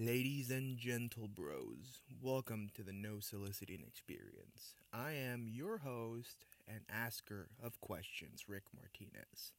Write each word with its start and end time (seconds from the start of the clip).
Ladies 0.00 0.52
and 0.52 0.78
gentle 0.78 1.26
bros, 1.26 2.02
welcome 2.22 2.70
to 2.76 2.84
the 2.84 2.92
No 2.92 3.18
Soliciting 3.18 3.82
Experience. 3.84 4.76
I 4.92 5.10
am 5.14 5.48
your 5.48 5.78
host 5.78 6.44
and 6.68 6.82
asker 6.88 7.48
of 7.60 7.80
questions, 7.80 8.44
Rick 8.46 8.62
Martinez. 8.72 9.50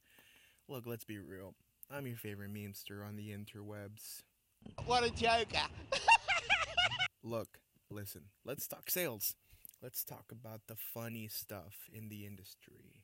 Look, 0.66 0.86
let's 0.86 1.04
be 1.04 1.18
real. 1.18 1.56
I'm 1.90 2.06
your 2.06 2.16
favorite 2.16 2.54
memester 2.54 3.06
on 3.06 3.16
the 3.16 3.28
interwebs. 3.28 4.22
What 4.86 5.04
a 5.04 5.10
joker. 5.10 5.68
Look, 7.22 7.58
listen, 7.90 8.22
let's 8.42 8.66
talk 8.66 8.88
sales. 8.88 9.34
Let's 9.82 10.02
talk 10.02 10.32
about 10.32 10.62
the 10.68 10.76
funny 10.94 11.28
stuff 11.28 11.74
in 11.92 12.08
the 12.08 12.24
industry. 12.24 13.02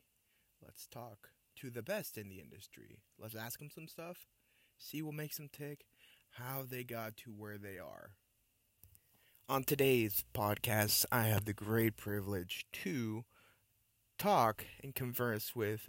Let's 0.64 0.87
talk 0.87 1.29
to 1.57 1.68
the 1.68 1.82
best 1.82 2.16
in 2.16 2.30
the 2.30 2.41
industry. 2.41 3.03
Let's 3.18 3.37
ask 3.37 3.59
them 3.59 3.68
some 3.68 3.89
stuff, 3.89 4.27
see 4.79 5.03
what 5.03 5.12
makes 5.12 5.37
them 5.37 5.50
tick, 5.53 5.84
how 6.39 6.62
they 6.68 6.84
got 6.84 7.16
to 7.16 7.30
where 7.30 7.59
they 7.59 7.79
are. 7.79 8.11
On 9.49 9.64
today's 9.64 10.25
podcast, 10.35 11.07
I 11.11 11.25
have 11.25 11.44
the 11.44 11.53
great 11.53 11.96
privilege 11.96 12.67
to 12.85 13.25
talk 14.18 14.64
and 14.82 14.94
converse 14.94 15.54
with 15.54 15.89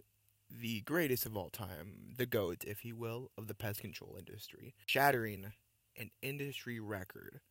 the 0.49 0.81
greatest 0.81 1.25
of 1.25 1.35
all 1.35 1.49
time, 1.49 2.13
the 2.17 2.25
GOAT, 2.25 2.63
if 2.65 2.85
you 2.85 2.95
will, 2.95 3.31
of 3.37 3.47
the 3.47 3.55
pest 3.55 3.81
control 3.81 4.15
industry, 4.17 4.73
shattering 4.85 5.53
an 5.97 6.11
industry 6.21 6.79
record, 6.79 7.41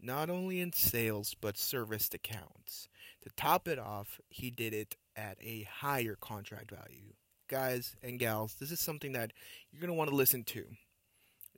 not 0.00 0.30
only 0.30 0.60
in 0.60 0.72
sales 0.72 1.34
but 1.38 1.58
serviced 1.58 2.14
accounts. 2.14 2.88
To 3.24 3.30
top 3.36 3.68
it 3.68 3.78
off, 3.78 4.20
he 4.28 4.50
did 4.50 4.72
it 4.72 4.96
at 5.16 5.36
a 5.42 5.68
higher 5.70 6.16
contract 6.18 6.70
value. 6.70 7.12
Guys 7.48 7.96
and 8.02 8.18
gals, 8.18 8.54
this 8.54 8.70
is 8.70 8.80
something 8.80 9.12
that 9.12 9.32
you're 9.70 9.80
going 9.80 9.88
to 9.88 9.94
want 9.94 10.08
to 10.08 10.16
listen 10.16 10.44
to. 10.44 10.64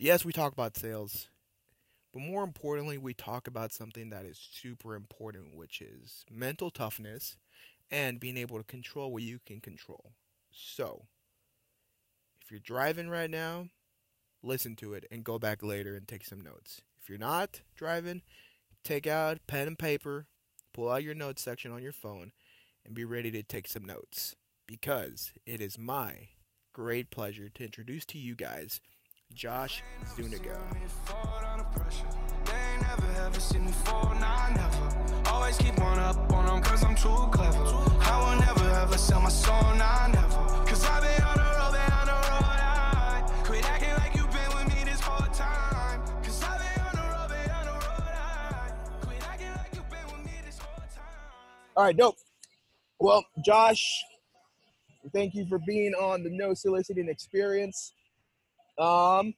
Yes, 0.03 0.25
we 0.25 0.33
talk 0.33 0.55
about 0.55 0.79
sales, 0.79 1.29
but 2.11 2.23
more 2.23 2.43
importantly, 2.43 2.97
we 2.97 3.13
talk 3.13 3.47
about 3.47 3.71
something 3.71 4.09
that 4.09 4.25
is 4.25 4.39
super 4.39 4.95
important, 4.95 5.55
which 5.55 5.83
is 5.83 6.25
mental 6.31 6.70
toughness 6.70 7.37
and 7.91 8.19
being 8.19 8.39
able 8.39 8.57
to 8.57 8.65
control 8.65 9.12
what 9.12 9.25
you 9.25 9.41
can 9.45 9.61
control. 9.61 10.12
So, 10.51 11.03
if 12.41 12.51
you're 12.51 12.61
driving 12.61 13.11
right 13.11 13.29
now, 13.29 13.69
listen 14.42 14.75
to 14.77 14.95
it 14.95 15.05
and 15.11 15.23
go 15.23 15.39
back 15.39 15.62
later 15.62 15.95
and 15.97 16.09
take 16.09 16.25
some 16.25 16.41
notes. 16.41 16.81
If 16.98 17.11
you're 17.11 17.19
not 17.19 17.61
driving, 17.77 18.23
take 18.83 19.07
out 19.07 19.47
pen 19.47 19.67
and 19.67 19.79
paper, 19.79 20.29
pull 20.73 20.89
out 20.89 21.05
your 21.05 21.14
notes 21.14 21.42
section 21.42 21.73
on 21.73 21.83
your 21.83 21.92
phone, 21.92 22.33
and 22.87 22.95
be 22.95 23.05
ready 23.05 23.31
to 23.33 23.42
take 23.42 23.69
some 23.69 23.85
notes 23.85 24.35
because 24.67 25.35
it 25.45 25.61
is 25.61 25.79
my 25.79 26.31
great 26.73 27.11
pleasure 27.11 27.51
to 27.51 27.64
introduce 27.64 28.07
to 28.07 28.17
you 28.17 28.35
guys 28.35 28.81
Josh 29.34 29.83
Zuniga. 30.17 30.59
Always 35.27 35.56
keep 35.56 35.78
one 35.78 35.98
up 35.98 36.33
on 36.33 36.47
them 36.47 36.62
cause 36.62 36.84
I'm 36.84 36.95
too 36.95 37.28
clever. 37.31 37.64
I 38.01 38.19
will 38.19 38.41
never 38.41 38.70
ever 38.81 38.98
sell 38.98 39.20
my 39.20 39.28
soul, 39.28 39.62
nah, 39.77 40.08
never. 40.08 40.67
Cause 40.67 40.84
I've 40.84 41.03
been 41.03 41.23
on 41.23 41.36
the 41.36 41.42
road, 41.42 41.73
been 41.73 41.92
on 41.92 42.06
the 42.06 42.12
road, 42.12 42.61
I 42.61 43.42
quit 43.45 43.64
acting 43.64 43.95
like 43.95 44.14
you've 44.14 44.31
been 44.31 44.48
with 44.56 44.75
me 44.75 44.84
this 44.84 45.01
whole 45.01 45.27
time. 45.33 46.03
Cause 46.23 46.42
I've 46.42 46.58
been 46.58 46.84
on 46.84 46.92
the 46.95 47.03
road, 47.17 47.28
been 47.28 47.51
on 47.51 47.64
the 47.64 47.73
road, 47.73 48.03
I 48.12 48.73
quit 49.03 49.28
acting 49.28 49.48
like 49.56 49.75
you've 49.75 49.91
been 49.91 50.06
with 50.17 50.27
me 50.27 50.33
this 50.45 50.58
whole 50.58 50.84
time. 50.95 51.33
All 51.77 51.84
right, 51.84 51.97
dope. 51.97 52.17
Well, 52.98 53.25
Josh, 53.45 54.03
thank 55.14 55.34
you 55.34 55.47
for 55.48 55.58
being 55.61 55.95
on 55.95 56.23
the 56.23 56.31
No 56.31 56.53
Soliciting 56.53 57.08
Experience. 57.08 57.92
Um, 58.81 59.34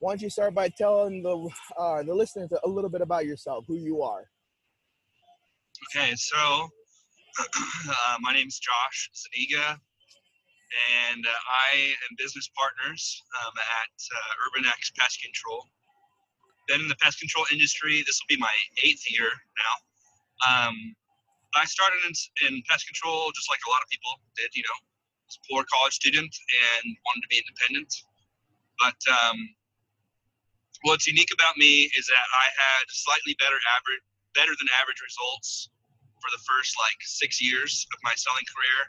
why 0.00 0.12
don't 0.12 0.22
you 0.22 0.30
start 0.30 0.52
by 0.52 0.68
telling 0.68 1.22
the 1.22 1.48
uh, 1.78 2.02
the 2.02 2.12
listeners 2.12 2.50
a 2.64 2.68
little 2.68 2.90
bit 2.90 3.00
about 3.00 3.24
yourself, 3.24 3.64
who 3.68 3.76
you 3.76 4.02
are? 4.02 4.24
Okay, 5.94 6.12
so 6.16 6.68
uh, 7.38 8.16
my 8.20 8.32
name 8.32 8.48
is 8.48 8.58
Josh 8.58 9.10
Zuniga, 9.14 9.78
and 11.06 11.24
uh, 11.24 11.30
I 11.30 11.94
am 12.02 12.16
business 12.18 12.50
partners 12.58 13.22
um, 13.46 13.52
at 13.54 13.94
uh, 13.94 14.46
Urban 14.50 14.68
X 14.68 14.90
Pest 14.98 15.22
Control. 15.22 15.62
Been 16.66 16.80
in 16.82 16.88
the 16.88 17.00
pest 17.00 17.20
control 17.20 17.46
industry. 17.50 18.02
This 18.04 18.20
will 18.20 18.36
be 18.36 18.40
my 18.42 18.52
eighth 18.84 19.06
year 19.08 19.30
now. 19.56 19.74
Um, 20.44 20.74
I 21.54 21.64
started 21.64 21.96
in, 22.04 22.12
in 22.44 22.62
pest 22.68 22.86
control 22.86 23.30
just 23.34 23.48
like 23.48 23.62
a 23.66 23.70
lot 23.70 23.80
of 23.80 23.88
people 23.88 24.10
did. 24.36 24.50
You 24.52 24.64
know, 24.66 24.78
was 25.30 25.38
a 25.38 25.42
poor 25.46 25.64
college 25.72 25.94
student 25.94 26.28
and 26.28 26.84
wanted 27.06 27.22
to 27.22 27.30
be 27.30 27.38
independent. 27.38 27.88
But 28.78 28.98
um, 29.10 29.36
what's 30.82 31.06
unique 31.06 31.30
about 31.34 31.56
me 31.56 31.90
is 31.98 32.06
that 32.06 32.26
I 32.30 32.46
had 32.54 32.84
slightly 32.88 33.34
better 33.38 33.58
average, 33.74 34.02
better 34.34 34.54
than 34.58 34.68
average 34.80 35.02
results 35.02 35.70
for 36.22 36.30
the 36.30 36.42
first 36.46 36.74
like 36.78 36.98
six 37.02 37.42
years 37.42 37.86
of 37.94 37.98
my 38.02 38.14
selling 38.14 38.46
career, 38.46 38.80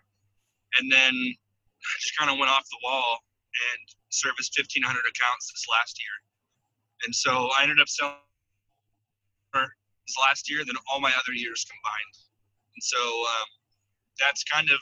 and 0.78 0.92
then 0.92 1.14
I 1.14 1.92
just 2.02 2.18
kind 2.18 2.30
of 2.30 2.38
went 2.38 2.52
off 2.52 2.66
the 2.70 2.82
wall 2.84 3.22
and 3.50 3.82
serviced 4.10 4.54
1,500 4.58 4.86
accounts 4.86 5.50
this 5.50 5.66
last 5.72 5.98
year. 5.98 6.16
And 7.06 7.16
so 7.16 7.50
I 7.58 7.64
ended 7.64 7.80
up 7.80 7.90
selling 7.90 8.20
more 9.56 9.74
this 10.06 10.18
last 10.22 10.50
year 10.50 10.66
than 10.66 10.76
all 10.92 11.00
my 11.00 11.14
other 11.18 11.34
years 11.34 11.66
combined. 11.66 12.16
And 12.76 12.84
so 12.84 13.00
um, 13.02 13.50
that's 14.20 14.44
kind 14.44 14.70
of 14.70 14.80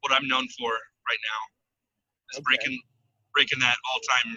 what 0.00 0.12
I'm 0.12 0.28
known 0.28 0.48
for 0.56 0.70
right 1.08 1.20
now, 1.20 1.40
is 2.32 2.38
Okay. 2.38 2.56
breaking 2.56 2.80
breaking 3.36 3.60
that 3.60 3.76
all 3.92 4.00
time 4.08 4.36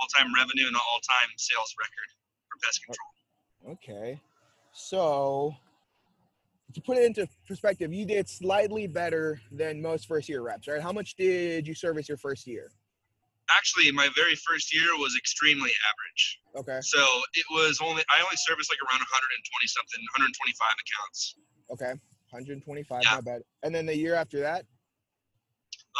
all 0.00 0.08
time 0.18 0.34
revenue 0.34 0.66
and 0.66 0.74
all 0.74 0.98
time 1.08 1.30
sales 1.36 1.72
record 1.78 2.10
for 2.50 2.58
pest 2.66 2.80
oh, 2.82 2.92
control. 2.92 3.72
Okay, 3.78 4.20
so 4.72 5.54
to 6.74 6.80
put 6.82 6.98
it 6.98 7.04
into 7.04 7.28
perspective, 7.46 7.92
you 7.92 8.04
did 8.04 8.28
slightly 8.28 8.88
better 8.88 9.40
than 9.52 9.80
most 9.80 10.08
first 10.08 10.28
year 10.28 10.42
reps, 10.42 10.66
right? 10.66 10.82
How 10.82 10.92
much 10.92 11.14
did 11.14 11.66
you 11.66 11.74
service 11.74 12.08
your 12.08 12.18
first 12.18 12.46
year? 12.46 12.70
Actually, 13.56 13.92
my 13.92 14.08
very 14.16 14.34
first 14.34 14.74
year 14.74 14.88
was 14.96 15.14
extremely 15.16 15.70
average. 15.70 16.40
Okay, 16.56 16.80
So 16.82 16.98
it 17.34 17.44
was 17.52 17.78
only 17.80 18.02
I 18.10 18.20
only 18.20 18.36
serviced 18.36 18.70
like 18.70 18.80
around 18.90 18.98
120 18.98 19.66
something, 19.68 20.00
125 20.18 20.68
accounts. 20.82 21.36
okay, 21.70 21.92
125, 22.30 23.02
Yeah. 23.04 23.10
not 23.10 23.24
bad. 23.24 23.42
And 23.62 23.72
then 23.74 23.86
the 23.86 23.96
year 23.96 24.14
after 24.14 24.40
that, 24.40 24.66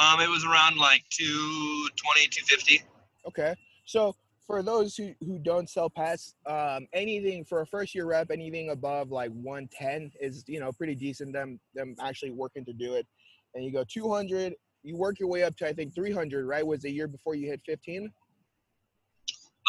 Um, 0.01 0.21
it 0.21 0.29
was 0.29 0.45
around 0.45 0.77
like 0.77 1.05
220, 1.11 2.29
250. 2.29 2.83
Okay. 3.29 3.55
So 3.85 4.17
for 4.47 4.63
those 4.63 4.97
who, 4.97 5.15
who 5.21 5.39
don't 5.39 5.71
sell 5.71 5.89
pets, 5.89 6.35
um, 6.47 6.87
anything 6.93 7.45
for 7.45 7.61
a 7.61 7.67
first 7.67 7.95
year 7.95 8.07
rep, 8.07 8.31
anything 8.31 8.71
above 8.71 9.11
like 9.11 9.31
110 9.31 10.13
is, 10.21 10.45
you 10.47 10.61
know, 10.61 10.73
pretty 10.73 10.95
decent. 10.95 11.33
Them 11.33 11.61
them 11.75 11.95
actually 12.01 12.33
working 12.33 12.65
to 12.65 12.73
do 12.73 12.95
it. 12.95 13.07
And 13.55 13.65
you 13.65 13.73
go 13.73 13.85
200, 13.85 14.55
you 14.83 14.97
work 14.97 15.19
your 15.21 15.29
way 15.29 15.45
up 15.45 15.57
to 15.57 15.69
I 15.69 15.73
think 15.73 15.95
300, 15.95 16.47
right? 16.47 16.67
Was 16.67 16.83
the 16.83 16.91
year 16.91 17.09
before 17.09 17.35
you 17.35 17.49
hit 17.49 17.61
15? 17.65 18.13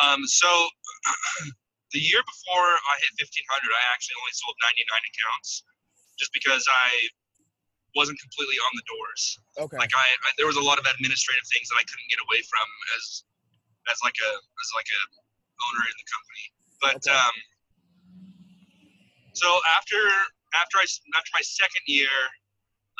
Um, 0.04 0.26
so 0.26 0.48
the 1.94 2.00
year 2.00 2.20
before 2.20 2.68
I 2.68 2.96
hit 3.00 3.16
1500, 3.16 3.48
I 3.72 3.84
actually 3.94 4.20
only 4.20 4.36
sold 4.36 4.56
99 4.60 4.84
accounts, 5.16 5.64
just 6.20 6.34
because 6.34 6.66
I 6.68 7.08
wasn't 7.96 8.20
completely 8.20 8.60
on 8.60 8.72
the 8.76 8.86
doors. 8.86 9.22
Okay. 9.58 9.80
Like 9.80 9.96
I, 9.96 10.06
I 10.06 10.30
there 10.38 10.46
was 10.46 10.60
a 10.60 10.64
lot 10.64 10.78
of 10.78 10.86
administrative 10.86 11.48
things 11.50 11.72
that 11.72 11.80
I 11.80 11.86
couldn't 11.88 12.10
get 12.12 12.20
away 12.28 12.44
from 12.46 12.68
as 13.00 13.24
as 13.90 13.98
like 14.04 14.16
a 14.20 14.32
as 14.36 14.70
like 14.76 14.90
a 14.92 15.02
owner 15.72 15.84
in 15.88 15.96
the 15.96 16.08
company. 16.12 16.46
But 16.84 16.96
Okay. 17.02 17.16
um, 17.16 17.36
so 19.34 19.48
after 19.76 19.98
after 20.60 20.78
I 20.80 20.86
after 21.16 21.32
my 21.32 21.44
second 21.44 21.84
year, 21.88 22.12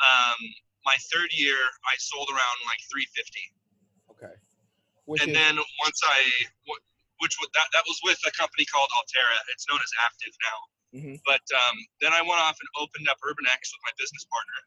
um, 0.00 0.40
my 0.88 0.96
third 1.12 1.28
year 1.36 1.60
I 1.84 1.94
sold 2.00 2.28
around 2.32 2.56
like 2.64 2.80
350, 2.88 4.16
Okay. 4.16 4.34
Which 5.04 5.20
and 5.22 5.32
is 5.32 5.36
then 5.36 5.54
once 5.84 6.00
I 6.04 6.20
which 7.20 7.36
was 7.40 7.48
that 7.52 7.68
that 7.72 7.84
was 7.88 8.00
with 8.04 8.20
a 8.28 8.32
company 8.32 8.64
called 8.68 8.88
Alterra. 8.96 9.36
It's 9.52 9.68
known 9.68 9.80
as 9.80 9.92
Aptive 10.04 10.36
now. 10.40 10.58
Mm-hmm. 10.96 11.16
But 11.28 11.44
um, 11.52 11.76
then 12.00 12.12
I 12.16 12.20
went 12.24 12.40
off 12.40 12.56
and 12.56 12.68
opened 12.80 13.08
up 13.08 13.20
UrbanX 13.20 13.60
with 13.72 13.82
my 13.84 13.92
business 14.00 14.24
partner, 14.32 14.58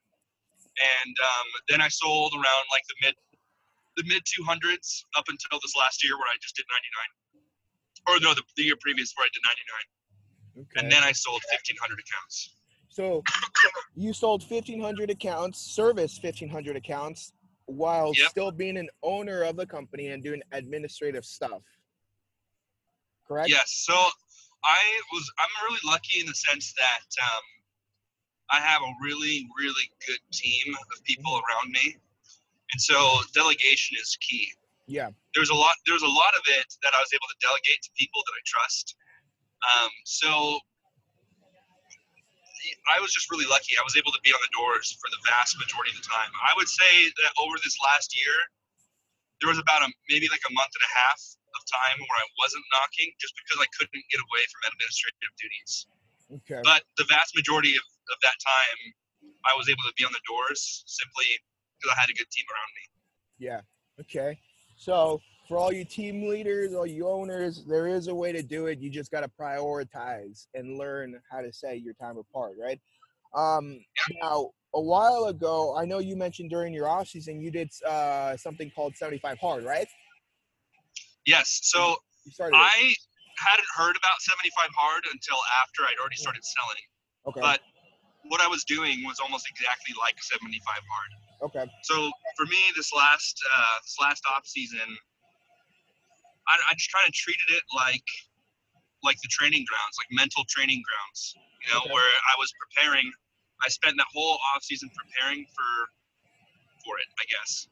and 0.80 1.16
um, 1.20 1.48
then 1.68 1.82
I 1.82 1.88
sold 1.88 2.34
around 2.34 2.66
like 2.72 2.84
the 2.88 2.96
mid 3.02 3.16
the 3.98 4.04
mid 4.08 4.24
200s 4.24 5.04
up 5.18 5.26
until 5.28 5.60
this 5.60 5.76
last 5.76 6.04
year 6.04 6.16
where 6.16 6.28
I 6.28 6.38
just 6.42 6.56
did 6.56 6.66
99, 8.08 8.16
or 8.16 8.20
no, 8.22 8.34
the, 8.34 8.44
the 8.56 8.64
year 8.64 8.76
previous 8.80 9.14
where 9.16 9.26
I 9.26 9.30
did 9.34 9.44
99, 10.56 10.64
okay. 10.64 10.80
and 10.80 10.92
then 10.92 11.04
I 11.04 11.12
sold 11.12 11.42
1,500 11.52 12.00
accounts. 12.00 12.56
so 12.88 13.24
you 13.96 14.14
sold 14.14 14.42
1500 14.42 15.10
accounts, 15.10 15.60
serviced 15.60 16.24
1500 16.24 16.78
accounts 16.78 17.34
while 17.66 18.14
Yep. 18.16 18.30
still 18.30 18.52
being 18.52 18.78
an 18.78 18.90
owner 19.04 19.44
of 19.44 19.56
the 19.56 19.66
company 19.66 20.08
and 20.08 20.24
doing 20.24 20.42
administrative 20.52 21.26
stuff. 21.26 21.62
Correct? 23.28 23.50
Yes. 23.50 23.84
So 23.86 23.94
I 24.64 25.02
was 25.14 25.32
I'm 25.38 25.50
really 25.66 25.80
lucky 25.86 26.20
in 26.20 26.26
the 26.26 26.34
sense 26.34 26.74
that 26.74 27.06
um, 27.22 27.44
I 28.52 28.60
have 28.60 28.82
a 28.82 28.92
really 29.02 29.48
really 29.58 29.88
good 30.06 30.22
team 30.32 30.76
of 30.76 31.04
people 31.04 31.34
around 31.34 31.72
me, 31.72 31.98
and 32.72 32.82
so 32.82 32.96
delegation 33.34 33.98
is 34.02 34.18
key. 34.22 34.52
Yeah. 34.90 35.14
there's 35.38 35.54
a 35.54 35.56
lot. 35.56 35.78
There 35.86 35.94
was 35.94 36.02
a 36.02 36.10
lot 36.10 36.34
of 36.34 36.42
it 36.50 36.66
that 36.82 36.98
I 36.98 37.00
was 37.00 37.14
able 37.14 37.30
to 37.30 37.38
delegate 37.46 37.78
to 37.86 37.92
people 37.94 38.26
that 38.26 38.34
I 38.34 38.42
trust. 38.42 38.98
Um, 39.62 39.92
so 40.04 40.58
I 42.90 42.98
was 43.00 43.14
just 43.14 43.30
really 43.30 43.46
lucky. 43.46 43.78
I 43.78 43.86
was 43.86 43.96
able 43.96 44.12
to 44.12 44.22
be 44.26 44.34
on 44.34 44.42
the 44.42 44.52
doors 44.52 44.98
for 44.98 45.08
the 45.14 45.22
vast 45.30 45.56
majority 45.62 45.94
of 45.94 46.02
the 46.02 46.08
time. 46.10 46.34
I 46.42 46.58
would 46.58 46.68
say 46.68 47.14
that 47.22 47.32
over 47.38 47.56
this 47.62 47.78
last 47.80 48.18
year, 48.18 48.36
there 49.40 49.48
was 49.48 49.62
about 49.62 49.86
a 49.86 49.90
maybe 50.12 50.28
like 50.28 50.44
a 50.44 50.54
month 50.54 50.74
and 50.74 50.84
a 50.84 50.94
half 51.00 51.22
of 51.56 51.62
time 51.70 51.98
where 52.02 52.20
I 52.20 52.28
wasn't 52.42 52.66
knocking 52.74 53.14
just 53.22 53.34
because 53.40 53.62
I 53.62 53.68
couldn't 53.78 54.04
get 54.12 54.20
away 54.20 54.44
from 54.52 54.68
administrative 54.74 55.32
duties. 55.40 55.88
Okay. 56.32 56.62
But 56.64 56.84
the 56.98 57.06
vast 57.10 57.36
majority 57.36 57.76
of, 57.76 57.82
of 58.12 58.18
that 58.22 58.36
time, 58.46 58.94
I 59.46 59.56
was 59.58 59.70
able 59.70 59.84
to 59.88 59.94
be 59.98 60.06
on 60.06 60.12
the 60.12 60.20
doors 60.28 60.84
simply 60.86 61.26
because 61.80 61.96
I 61.96 62.00
had 62.02 62.10
a 62.10 62.14
good 62.14 62.30
team 62.30 62.46
around 62.52 62.72
me. 62.76 62.86
Yeah. 63.40 63.62
Okay. 64.02 64.38
So 64.78 65.20
for 65.48 65.58
all 65.58 65.74
you 65.74 65.84
team 65.84 66.28
leaders, 66.30 66.74
all 66.74 66.86
you 66.86 67.08
owners, 67.08 67.66
there 67.66 67.88
is 67.88 68.08
a 68.08 68.16
way 68.16 68.32
to 68.32 68.44
do 68.44 68.68
it. 68.68 68.80
You 68.80 68.90
just 68.90 69.12
got 69.12 69.22
to 69.22 69.30
prioritize 69.40 70.48
and 70.54 70.78
learn 70.78 71.20
how 71.32 71.42
to 71.42 71.52
set 71.52 71.82
your 71.82 71.94
time 71.96 72.18
apart, 72.18 72.54
right? 72.62 72.80
Um, 73.36 73.80
now, 74.22 74.52
a 74.76 74.82
while 74.82 75.26
ago, 75.26 75.76
I 75.76 75.86
know 75.86 76.00
you 76.00 76.16
mentioned 76.16 76.50
during 76.52 76.74
your 76.74 76.88
off 76.88 77.08
season 77.08 77.42
you 77.42 77.50
did 77.52 77.70
uh, 77.88 78.38
something 78.38 78.72
called 78.76 78.96
75 78.96 79.40
hard, 79.40 79.64
right? 79.64 79.88
Yes. 81.26 81.60
So 81.64 81.96
You 82.26 82.32
started. 82.32 82.56
it. 82.56 82.60
I 82.60 82.96
hadn't 83.40 83.72
heard 83.72 83.96
about 83.96 84.20
75 84.20 84.52
hard 84.76 85.04
until 85.12 85.40
after 85.64 85.84
I'd 85.88 85.96
already 86.00 86.20
started 86.20 86.44
selling. 86.44 86.84
okay. 87.32 87.42
But 87.42 87.60
what 88.28 88.42
I 88.42 88.48
was 88.48 88.64
doing 88.68 89.02
was 89.08 89.20
almost 89.24 89.48
exactly 89.50 89.96
like 89.96 90.20
75 90.20 90.60
hard. 90.68 91.12
okay. 91.48 91.66
So 91.88 92.12
for 92.36 92.46
me, 92.46 92.60
this 92.76 92.92
last 92.94 93.40
uh, 93.40 93.76
this 93.84 93.96
last 94.02 94.24
off 94.28 94.46
season, 94.46 94.86
I, 96.48 96.56
I 96.70 96.74
just 96.76 96.92
kind 96.92 97.08
of 97.08 97.14
treated 97.14 97.50
it 97.56 97.64
like 97.76 98.06
like 99.04 99.16
the 99.24 99.32
training 99.32 99.64
grounds, 99.64 99.96
like 99.96 100.12
mental 100.12 100.44
training 100.52 100.84
grounds. 100.84 101.36
You 101.64 101.74
know, 101.74 101.82
Okay. 101.88 101.94
where 101.94 102.14
I 102.32 102.36
was 102.38 102.52
preparing. 102.60 103.08
I 103.64 103.68
spent 103.68 103.96
that 103.98 104.08
whole 104.14 104.40
off 104.56 104.64
season 104.64 104.90
preparing 104.96 105.46
for 105.56 105.72
for 106.86 107.00
it. 107.00 107.08
I 107.20 107.26
guess. 107.32 107.68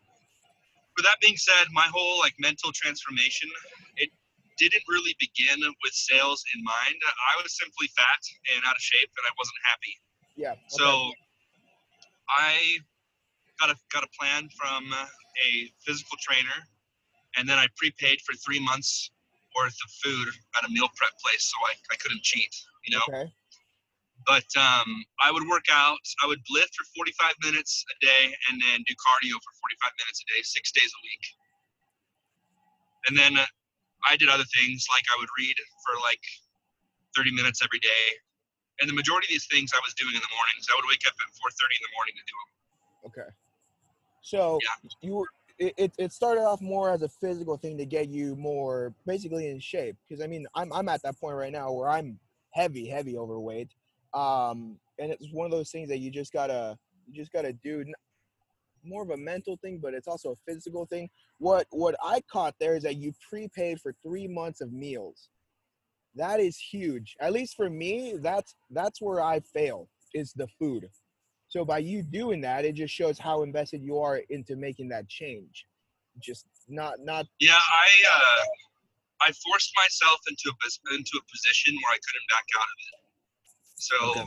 With 0.96 1.06
that 1.06 1.20
being 1.22 1.38
said, 1.38 1.68
my 1.72 1.86
whole 1.94 2.18
like 2.20 2.34
mental 2.40 2.72
transformation, 2.74 3.50
it 3.98 4.10
didn't 4.58 4.84
really 4.88 5.16
begin 5.20 5.60
with 5.84 5.94
sales 5.94 6.44
in 6.56 6.64
mind. 6.64 6.98
I 7.06 7.42
was 7.42 7.58
simply 7.58 7.88
fat 7.96 8.22
and 8.56 8.66
out 8.66 8.76
of 8.76 8.82
shape, 8.82 9.10
and 9.18 9.26
I 9.26 9.34
wasn't 9.38 9.62
happy. 9.64 9.96
Yeah. 10.36 10.52
okay. 10.52 10.62
So 10.70 11.12
I 12.30 12.78
got 13.60 13.70
a 13.70 13.76
got 13.94 14.04
a 14.04 14.12
plan 14.20 14.50
from 14.58 14.86
a 14.94 15.72
physical 15.86 16.18
trainer, 16.22 16.58
and 17.38 17.48
then 17.48 17.58
I 17.58 17.68
prepaid 17.78 18.22
for 18.22 18.34
three 18.36 18.60
months 18.60 19.12
worth 19.56 19.78
of 19.86 19.90
food 20.04 20.28
at 20.58 20.70
a 20.70 20.72
meal 20.72 20.90
prep 20.96 21.14
place, 21.24 21.50
so 21.50 21.58
I, 21.66 21.74
I 21.92 21.96
couldn't 21.98 22.22
cheat, 22.22 22.54
you 22.86 22.98
know. 22.98 23.06
Okay. 23.10 23.32
But 24.26 24.50
um, 24.60 25.06
I 25.24 25.32
would 25.32 25.48
work 25.48 25.66
out. 25.72 26.04
I 26.24 26.28
would 26.28 26.42
lift 26.50 26.76
for 26.76 26.84
45 26.96 27.34
minutes 27.44 27.86
a 27.90 28.06
day, 28.06 28.36
and 28.50 28.62
then 28.62 28.84
do 28.86 28.94
cardio 28.94 29.40
for 29.40 29.54
45 29.82 29.92
minutes 30.04 30.22
a 30.22 30.28
day, 30.34 30.42
six 30.44 30.72
days 30.72 30.92
a 30.92 31.02
week. 31.02 31.26
And 33.08 33.18
then 33.18 33.38
uh, 33.38 33.46
I 34.06 34.18
did 34.18 34.30
other 34.30 34.46
things 34.54 34.86
like 34.92 35.04
I 35.10 35.16
would 35.20 35.30
read 35.38 35.56
for 35.86 35.98
like 36.02 36.22
30 37.16 37.34
minutes 37.34 37.64
every 37.64 37.80
day, 37.80 38.06
and 38.80 38.90
the 38.90 38.94
majority 38.94 39.26
of 39.26 39.34
these 39.34 39.48
things 39.48 39.72
I 39.74 39.82
was 39.82 39.94
doing 39.96 40.14
in 40.14 40.22
the 40.22 40.34
mornings. 40.36 40.68
I 40.70 40.76
would 40.78 40.88
wake 40.90 41.06
up 41.08 41.16
at 41.18 41.30
4:30 41.34 41.76
in 41.76 41.84
the 41.84 41.94
morning 41.96 42.16
to 42.18 42.24
do 42.26 42.36
them. 42.38 42.50
Okay. 43.10 43.30
So 44.22 44.60
Yeah. 44.62 44.90
you 45.02 45.14
were 45.16 45.30
it, 45.60 45.74
it, 45.78 45.94
it 45.98 46.14
started 46.14 46.42
off 46.42 46.62
more 46.62 46.92
as 46.92 47.02
a 47.02 47.10
physical 47.10 47.58
thing 47.58 47.78
to 47.78 47.86
get 47.86 48.10
you 48.10 48.36
more 48.36 48.94
basically 49.06 49.50
in 49.50 49.60
shape. 49.60 49.96
Because 50.08 50.24
I 50.24 50.28
mean, 50.28 50.46
I'm 50.56 50.72
I'm 50.72 50.90
at 50.90 51.02
that 51.04 51.20
point 51.20 51.36
right 51.36 51.52
now 51.52 51.72
where 51.72 51.90
I'm 51.90 52.20
heavy, 52.52 52.88
heavy 52.88 53.18
overweight. 53.18 53.70
Um, 54.14 54.80
and 55.00 55.12
it's 55.12 55.28
one 55.32 55.46
of 55.46 55.52
those 55.52 55.72
things 55.72 55.90
that 55.90 56.00
you 56.00 56.12
just 56.12 56.32
gotta 56.32 56.78
you 57.08 57.14
just 57.14 57.32
gotta 57.32 57.54
do 57.54 57.86
more 58.84 59.04
of 59.04 59.10
a 59.10 59.18
mental 59.18 59.58
thing, 59.58 59.80
but 59.82 59.94
it's 59.94 60.08
also 60.08 60.32
a 60.32 60.36
physical 60.52 60.86
thing. 60.86 61.10
What 61.40 61.68
what 61.70 61.96
I 62.04 62.22
caught 62.32 62.56
there 62.60 62.76
is 62.76 62.84
that 62.84 62.96
you 62.98 63.14
prepaid 63.30 63.80
for 63.80 63.94
three 64.04 64.28
months 64.28 64.62
of 64.62 64.74
meals. 64.74 65.30
That 66.16 66.40
is 66.40 66.58
huge. 66.58 67.16
At 67.22 67.32
least 67.34 67.56
for 67.56 67.70
me, 67.70 68.16
that's 68.20 68.56
that's 68.72 69.02
where 69.02 69.22
I 69.22 69.40
fail 69.40 69.88
is 70.14 70.34
the 70.34 70.48
food. 70.60 70.90
So 71.50 71.64
by 71.64 71.78
you 71.78 72.02
doing 72.04 72.42
that, 72.42 72.66
it 72.66 72.74
just 72.74 72.94
shows 72.94 73.20
how 73.20 73.44
invested 73.44 73.82
you 73.82 74.00
are 74.00 74.22
into 74.30 74.56
making 74.56 74.90
that 74.90 75.08
change. 75.08 75.66
Just 76.20 76.46
not 76.68 76.96
not 77.02 77.28
Yeah, 77.40 77.54
I 77.54 77.88
uh, 78.12 78.44
I 79.22 79.32
forced 79.32 79.72
myself 79.76 80.20
into 80.28 80.50
a 80.50 80.96
into 80.96 81.12
a 81.18 81.24
position 81.32 81.76
where 81.76 81.94
I 81.94 82.00
couldn't 82.06 82.28
back 82.30 82.48
out 82.58 82.70
of 82.74 82.78
it. 82.82 82.96
So, 83.76 83.96
Okay. 84.10 84.26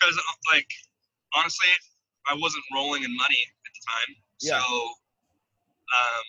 because 0.00 0.18
like 0.52 0.66
honestly, 1.36 1.68
I 2.28 2.34
wasn't 2.34 2.64
rolling 2.74 3.04
in 3.04 3.16
money 3.16 3.38
at 3.64 3.72
the 3.72 3.82
time. 3.86 4.16
Yeah. 4.40 4.60
So, 4.60 4.90
um, 5.94 6.26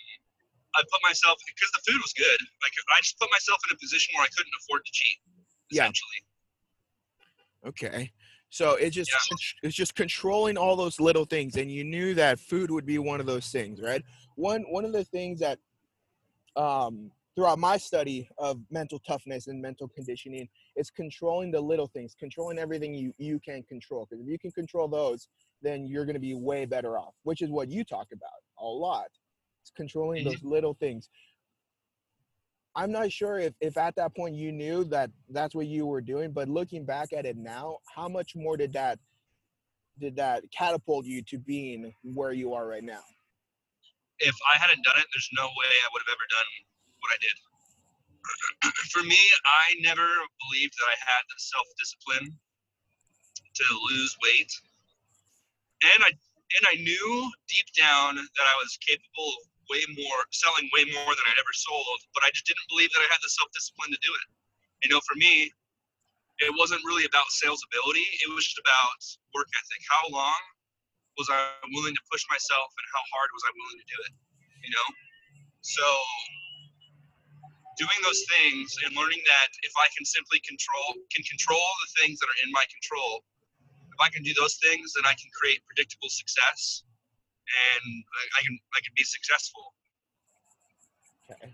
I 0.76 0.84
put 0.92 1.02
myself 1.04 1.38
because 1.48 1.72
the 1.74 1.92
food 1.92 2.00
was 2.02 2.14
good. 2.14 2.40
Like 2.62 2.74
I 2.96 3.02
just 3.02 3.18
put 3.20 3.30
myself 3.32 3.58
in 3.70 3.76
a 3.76 3.80
position 3.80 4.14
where 4.16 4.26
I 4.26 4.32
couldn't 4.38 4.54
afford 4.62 4.86
to 4.86 4.92
cheat. 4.92 5.18
Yeah. 5.72 5.90
Okay. 7.66 8.12
So 8.50 8.76
it's 8.76 8.96
just 8.96 9.12
Yeah. 9.12 9.38
it's 9.64 9.76
just 9.76 9.96
controlling 9.96 10.58
all 10.58 10.76
those 10.76 11.00
little 11.00 11.26
things, 11.26 11.58
and 11.58 11.72
you 11.72 11.84
knew 11.84 12.14
that 12.14 12.40
food 12.40 12.72
would 12.72 12.86
be 12.86 12.98
one 12.98 13.20
of 13.20 13.26
those 13.26 13.50
things, 13.52 13.82
right? 13.82 14.04
One 14.36 14.64
one 14.70 14.86
of 14.86 14.94
the 14.94 15.04
things 15.04 15.40
that 15.40 15.60
um, 16.56 17.12
throughout 17.36 17.60
my 17.60 17.78
study 17.78 18.28
of 18.38 18.60
mental 18.72 19.00
toughness 19.00 19.48
and 19.48 19.62
mental 19.62 19.88
conditioning 19.90 20.48
is 20.76 20.90
controlling 20.90 21.52
the 21.52 21.60
little 21.60 21.88
things, 21.88 22.16
controlling 22.18 22.58
everything 22.58 22.94
you 22.94 23.14
you 23.18 23.40
can 23.40 23.64
control. 23.64 24.08
Because 24.10 24.24
if 24.24 24.30
you 24.30 24.40
can 24.40 24.52
control 24.52 24.88
those, 24.88 25.28
then 25.62 25.86
you're 25.86 26.06
going 26.06 26.16
to 26.16 26.20
be 26.20 26.36
way 26.36 26.66
better 26.66 26.98
off. 26.98 27.16
Which 27.24 27.42
is 27.42 27.50
what 27.50 27.70
you 27.70 27.84
talk 27.84 28.08
about 28.14 28.30
a 28.60 28.66
lot. 28.66 29.10
It's 29.68 29.76
controlling 29.76 30.24
Mhm. 30.24 30.30
those 30.32 30.44
little 30.44 30.74
things. 30.76 31.10
I'm 32.76 32.92
not 32.92 33.12
sure 33.12 33.40
if, 33.40 33.54
if 33.60 33.76
at 33.76 33.96
that 33.96 34.16
point 34.16 34.36
you 34.36 34.52
knew 34.52 34.84
that 34.86 35.12
that's 35.30 35.56
what 35.56 35.68
you 35.68 35.86
were 35.86 36.00
doing, 36.00 36.32
but 36.32 36.48
looking 36.48 36.86
back 36.86 37.12
at 37.12 37.26
it 37.26 37.36
now, 37.36 37.80
how 37.94 38.08
much 38.08 38.36
more 38.36 38.56
did 38.56 38.74
that 38.74 39.00
did 40.00 40.16
that 40.16 40.44
catapult 40.52 41.06
you 41.06 41.24
to 41.24 41.40
being 41.40 41.92
where 42.04 42.32
you 42.32 42.54
are 42.54 42.68
right 42.68 42.84
now? 42.84 43.04
if 44.20 44.36
I 44.54 44.58
hadn't 44.58 44.84
done 44.84 44.98
it, 44.98 45.06
there's 45.14 45.30
no 45.34 45.46
way 45.46 45.70
I 45.86 45.90
would 45.94 46.02
have 46.08 46.14
ever 46.16 46.28
done 46.30 46.50
what 47.02 47.12
I 47.14 47.18
did. 47.22 47.38
For 48.90 49.04
me, 49.04 49.20
I 49.46 49.76
never 49.82 50.08
believed 50.48 50.74
that 50.80 50.88
I 50.90 50.98
had 50.98 51.22
the 51.30 51.38
self 51.38 51.68
discipline 51.78 52.40
to 53.54 53.66
lose 53.92 54.18
weight, 54.24 54.52
and 55.84 56.04
I 56.04 56.10
and 56.10 56.66
I 56.66 56.76
knew 56.82 57.32
deep 57.48 57.68
down 57.78 58.16
that 58.16 58.48
I 58.48 58.56
was 58.58 58.78
capable 58.82 59.30
of 59.30 59.57
way 59.70 59.84
more, 59.96 60.22
selling 60.32 60.68
way 60.72 60.88
more 60.90 61.12
than 61.12 61.26
I'd 61.28 61.40
ever 61.40 61.56
sold, 61.56 62.00
but 62.16 62.24
I 62.24 62.32
just 62.32 62.48
didn't 62.48 62.68
believe 62.72 62.92
that 62.96 63.04
I 63.04 63.10
had 63.12 63.22
the 63.24 63.32
self 63.32 63.52
discipline 63.52 63.92
to 63.92 64.02
do 64.02 64.12
it. 64.12 64.28
You 64.84 64.90
know, 64.94 65.02
for 65.04 65.16
me, 65.20 65.52
it 66.40 66.54
wasn't 66.54 66.86
really 66.86 67.06
about 67.06 67.28
sales 67.34 67.62
ability; 67.72 68.06
it 68.24 68.30
was 68.32 68.46
just 68.46 68.60
about 68.62 69.00
work 69.34 69.50
ethic. 69.58 69.82
How 69.90 70.06
long 70.10 70.42
was 71.18 71.28
I 71.34 71.50
willing 71.74 71.98
to 71.98 72.04
push 72.14 72.24
myself 72.30 72.70
and 72.78 72.86
how 72.94 73.04
hard 73.10 73.30
was 73.34 73.44
I 73.44 73.52
willing 73.58 73.80
to 73.82 73.88
do 73.90 74.00
it? 74.06 74.14
You 74.62 74.72
know? 74.72 74.88
So 75.66 75.88
doing 77.78 78.00
those 78.06 78.22
things 78.38 78.74
and 78.86 78.94
learning 78.98 79.22
that 79.26 79.50
if 79.66 79.74
I 79.78 79.90
can 79.94 80.06
simply 80.06 80.42
control 80.46 80.98
can 81.14 81.26
control 81.26 81.62
the 81.86 81.90
things 82.02 82.18
that 82.22 82.30
are 82.30 82.40
in 82.46 82.50
my 82.54 82.66
control, 82.70 83.26
if 83.94 84.00
I 84.02 84.10
can 84.10 84.22
do 84.22 84.34
those 84.38 84.58
things, 84.62 84.94
then 84.94 85.06
I 85.06 85.14
can 85.18 85.30
create 85.34 85.66
predictable 85.66 86.10
success 86.10 86.86
and 87.48 88.04
I, 88.14 88.40
I 88.40 88.44
can 88.46 88.60
I 88.76 88.80
can 88.84 88.94
be 88.96 89.04
successful. 89.04 89.74
Okay. 91.32 91.54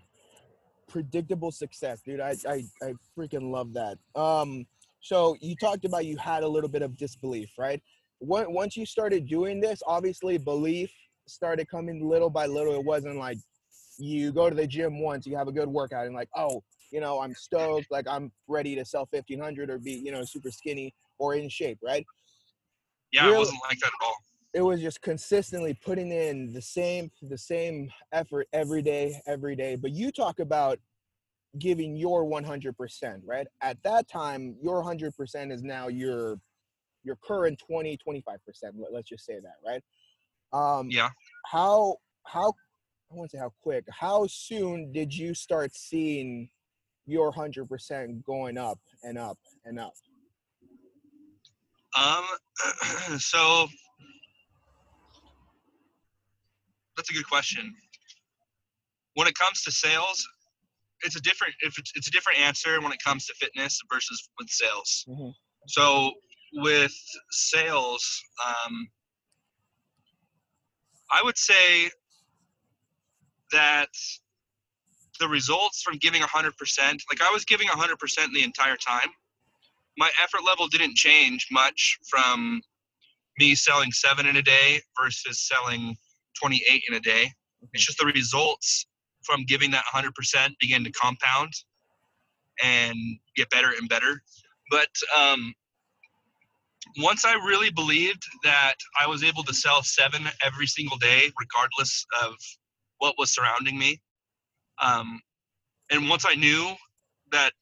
Predictable 0.88 1.50
success, 1.50 2.00
dude. 2.04 2.20
I, 2.20 2.36
I 2.48 2.62
I 2.82 2.94
freaking 3.16 3.50
love 3.50 3.72
that. 3.74 3.98
Um, 4.14 4.66
so 5.00 5.36
you 5.40 5.56
talked 5.56 5.84
about 5.84 6.06
you 6.06 6.16
had 6.16 6.42
a 6.42 6.48
little 6.48 6.70
bit 6.70 6.82
of 6.82 6.96
disbelief, 6.96 7.50
right? 7.58 7.82
Once 8.20 8.46
once 8.50 8.76
you 8.76 8.86
started 8.86 9.26
doing 9.26 9.60
this, 9.60 9.82
obviously 9.86 10.38
belief 10.38 10.90
started 11.26 11.68
coming 11.68 12.08
little 12.08 12.30
by 12.30 12.46
little. 12.46 12.74
It 12.74 12.84
wasn't 12.84 13.16
like 13.16 13.38
you 13.98 14.32
go 14.32 14.48
to 14.48 14.56
the 14.56 14.66
gym 14.66 15.00
once, 15.00 15.26
you 15.26 15.36
have 15.36 15.48
a 15.48 15.52
good 15.52 15.68
workout, 15.68 16.06
and 16.06 16.14
like, 16.14 16.28
oh, 16.36 16.62
you 16.90 17.00
know, 17.00 17.20
I'm 17.20 17.34
stoked, 17.34 17.86
like 17.90 18.06
I'm 18.08 18.30
ready 18.46 18.74
to 18.76 18.84
sell 18.84 19.06
fifteen 19.06 19.40
hundred 19.40 19.70
or 19.70 19.78
be, 19.78 19.92
you 19.92 20.12
know, 20.12 20.24
super 20.24 20.50
skinny 20.50 20.94
or 21.18 21.34
in 21.34 21.48
shape, 21.48 21.78
right? 21.82 22.04
Yeah, 23.12 23.24
Really? 23.24 23.34
it 23.34 23.38
wasn't 23.38 23.60
like 23.68 23.78
that 23.80 23.86
at 23.88 24.06
all. 24.06 24.16
It 24.54 24.62
was 24.62 24.80
just 24.80 25.02
consistently 25.02 25.74
putting 25.84 26.12
in 26.12 26.52
the 26.52 26.62
same 26.62 27.10
the 27.22 27.36
same 27.36 27.90
effort 28.12 28.46
every 28.52 28.80
day 28.82 29.20
every 29.26 29.56
day 29.56 29.74
but 29.76 29.90
you 29.90 30.10
talk 30.12 30.38
about 30.40 30.78
giving 31.58 31.96
your 31.96 32.24
100% 32.24 33.20
right 33.24 33.46
at 33.60 33.80
that 33.82 34.08
time 34.08 34.56
your 34.62 34.82
100% 34.82 35.52
is 35.52 35.62
now 35.62 35.88
your 35.88 36.36
your 37.04 37.16
current 37.16 37.58
20 37.58 37.98
25% 37.98 38.36
let- 38.76 38.92
let's 38.92 39.08
just 39.08 39.24
say 39.26 39.38
that 39.40 39.56
right 39.64 39.82
um 40.52 40.88
Yeah. 40.90 41.10
how 41.44 41.96
how 42.24 42.52
I 43.12 43.16
won't 43.16 43.30
say 43.30 43.38
how 43.38 43.52
quick. 43.62 43.84
How 43.90 44.26
soon 44.26 44.90
did 44.90 45.14
you 45.14 45.34
start 45.34 45.72
seeing 45.74 46.48
your 47.06 47.30
hundred 47.30 47.68
percent 47.68 48.24
going 48.24 48.58
up 48.58 48.80
and 49.04 49.18
up 49.18 49.38
and 49.64 49.78
up? 49.78 49.92
Um, 51.96 52.24
so 53.18 53.68
that's 56.96 57.10
a 57.10 57.12
good 57.12 57.28
question. 57.28 57.74
When 59.14 59.28
it 59.28 59.34
comes 59.34 59.62
to 59.62 59.70
sales, 59.70 60.26
it's 61.02 61.16
a 61.16 61.20
different 61.20 61.54
if 61.60 61.78
it's, 61.78 61.92
it's 61.94 62.08
a 62.08 62.10
different 62.10 62.40
answer 62.40 62.80
when 62.80 62.92
it 62.92 62.98
comes 63.04 63.26
to 63.26 63.34
fitness 63.34 63.80
versus 63.92 64.28
with 64.38 64.48
sales. 64.48 65.04
Mhm. 65.08 65.32
So 65.68 66.12
with 66.54 66.94
sales, 67.30 68.22
um, 68.44 68.88
I 71.12 71.22
would 71.22 71.38
say 71.38 71.90
that 73.52 73.90
the 75.20 75.28
results 75.28 75.82
from 75.82 75.96
giving 75.98 76.22
100%, 76.22 76.52
like 77.10 77.22
I 77.22 77.30
was 77.30 77.44
giving 77.44 77.68
100% 77.68 78.32
the 78.32 78.42
entire 78.42 78.76
time. 78.76 79.08
My 79.96 80.10
effort 80.20 80.42
level 80.44 80.66
didn't 80.66 80.96
change 80.96 81.46
much 81.52 81.98
from 82.08 82.60
me 83.38 83.54
selling 83.54 83.92
seven 83.92 84.26
in 84.26 84.36
a 84.36 84.42
day 84.42 84.80
versus 85.00 85.46
selling 85.46 85.96
28 86.40 86.82
in 86.88 86.94
a 86.94 87.00
day. 87.00 87.32
It's 87.72 87.84
just 87.84 87.98
the 87.98 88.06
results 88.06 88.86
from 89.22 89.44
giving 89.44 89.70
that 89.70 89.84
100% 89.92 90.10
begin 90.60 90.84
to 90.84 90.92
compound 90.92 91.52
and 92.62 92.96
get 93.36 93.50
better 93.50 93.70
and 93.78 93.88
better. 93.88 94.22
But 94.70 94.88
um, 95.18 95.54
once 96.98 97.24
I 97.24 97.34
really 97.34 97.70
believed 97.70 98.22
that 98.44 98.74
I 99.00 99.06
was 99.06 99.24
able 99.24 99.42
to 99.44 99.54
sell 99.54 99.82
seven 99.82 100.24
every 100.44 100.66
single 100.66 100.98
day, 100.98 101.30
regardless 101.38 102.06
of 102.22 102.34
what 102.98 103.14
was 103.18 103.32
surrounding 103.34 103.78
me, 103.78 104.00
um, 104.82 105.20
and 105.90 106.08
once 106.08 106.24
I 106.28 106.34
knew 106.34 106.72
that 107.32 107.52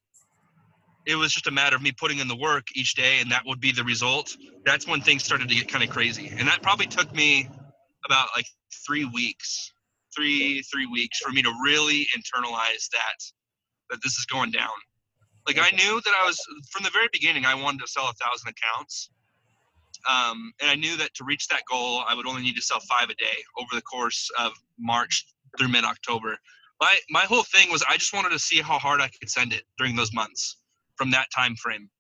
it 1.06 1.16
was 1.16 1.32
just 1.32 1.46
a 1.46 1.50
matter 1.50 1.74
of 1.74 1.82
me 1.82 1.92
putting 1.92 2.18
in 2.18 2.28
the 2.28 2.36
work 2.36 2.66
each 2.74 2.94
day 2.94 3.18
and 3.20 3.30
that 3.32 3.42
would 3.46 3.60
be 3.60 3.72
the 3.72 3.82
result, 3.82 4.36
that's 4.64 4.86
when 4.86 5.00
things 5.00 5.24
started 5.24 5.48
to 5.48 5.54
get 5.54 5.68
kind 5.68 5.82
of 5.82 5.90
crazy. 5.90 6.28
And 6.36 6.46
that 6.48 6.62
probably 6.62 6.86
took 6.86 7.12
me 7.14 7.48
about 8.04 8.28
like 8.35 8.47
three 8.87 9.04
weeks, 9.04 9.73
three, 10.14 10.62
three 10.62 10.87
weeks 10.87 11.18
for 11.18 11.30
me 11.30 11.42
to 11.42 11.52
really 11.62 12.06
internalize 12.16 12.88
that, 12.92 13.18
that 13.90 14.00
this 14.02 14.16
is 14.16 14.26
going 14.26 14.50
down. 14.50 14.71
Like 15.47 15.59
I 15.59 15.71
knew 15.71 16.00
that 16.00 16.14
I 16.23 16.26
was 16.26 16.38
from 16.71 16.85
the 16.85 16.90
very 16.90 17.09
beginning. 17.12 17.44
I 17.44 17.54
wanted 17.54 17.80
to 17.80 17.88
sell 17.88 18.04
a 18.09 18.12
thousand 18.12 18.50
accounts, 18.50 19.11
um, 20.09 20.52
and 20.61 20.71
I 20.71 20.75
knew 20.76 20.97
that 20.97 21.14
to 21.14 21.25
reach 21.25 21.49
that 21.49 21.62
goal, 21.68 22.02
I 22.06 22.14
would 22.14 22.26
only 22.26 22.42
need 22.42 22.56
to 22.56 22.62
sell 22.62 22.80
five 22.80 23.11
a 23.11 23.14
day 23.14 23.42
over 23.59 23.75
the 23.75 23.82
course 23.82 24.30
of 24.38 24.52
March 24.78 25.26
through 25.59 25.68
mid 25.68 25.85
October. 25.85 26.37
My 26.80 26.94
my 27.11 27.23
whole 27.23 27.42
thing 27.42 27.71
was 27.73 27.85
I 27.88 27.97
just 27.97 28.12
wanted 28.12 28.30
to 28.30 28.38
see 28.38 28.61
how 28.61 28.78
hard 28.78 29.00
I 29.00 29.09
could 29.09 29.30
send 29.30 29.52
it 29.52 29.64
during 29.78 29.97
those 29.97 30.12
months 30.12 30.59
from 30.97 31.11
that 31.11 31.26
time 31.35 31.56
frame, 31.56 31.90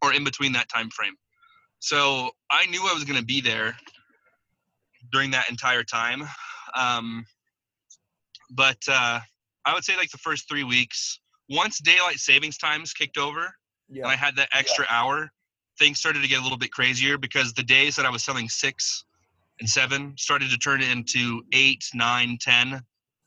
or 0.00 0.12
in 0.12 0.22
between 0.22 0.52
that 0.52 0.68
time 0.68 0.90
frame. 0.90 1.14
So 1.80 2.30
I 2.50 2.66
knew 2.66 2.86
I 2.88 2.94
was 2.94 3.04
going 3.04 3.18
to 3.18 3.24
be 3.24 3.40
there 3.40 3.74
during 5.12 5.30
that 5.32 5.50
entire 5.50 5.82
time. 5.84 6.22
Um, 6.74 7.24
but 8.50 8.78
uh, 8.88 9.20
I 9.64 9.74
would 9.74 9.84
say 9.84 9.96
like 9.96 10.10
the 10.10 10.18
first 10.18 10.48
three 10.48 10.64
weeks, 10.64 11.20
once 11.48 11.78
daylight 11.80 12.18
savings 12.18 12.56
times 12.56 12.92
kicked 12.92 13.18
over 13.18 13.52
Yeah. 13.88 14.02
and 14.04 14.12
I 14.12 14.16
had 14.16 14.36
that 14.36 14.48
extra 14.52 14.86
hour, 14.88 15.30
things 15.78 15.98
started 15.98 16.22
to 16.22 16.28
get 16.28 16.40
a 16.40 16.42
little 16.42 16.58
bit 16.58 16.72
crazier 16.72 17.18
because 17.18 17.52
the 17.52 17.62
days 17.62 17.96
that 17.96 18.06
I 18.06 18.10
was 18.10 18.24
selling 18.24 18.48
six 18.48 19.04
and 19.60 19.68
seven 19.68 20.14
started 20.16 20.50
to 20.50 20.58
turn 20.58 20.82
into 20.82 21.42
eight, 21.52 21.84
nine, 21.94 22.38
ten. 22.40 22.82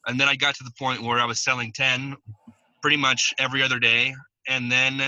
And 0.07 0.19
then 0.19 0.27
I 0.27 0.35
got 0.35 0.55
to 0.55 0.63
the 0.63 0.71
point 0.77 1.01
where 1.01 1.19
I 1.19 1.25
was 1.25 1.39
selling 1.39 1.71
10 1.71 2.15
pretty 2.81 2.97
much 2.97 3.33
every 3.39 3.63
other 3.63 3.79
day 3.79 4.13
and 4.49 4.69
then 4.71 5.01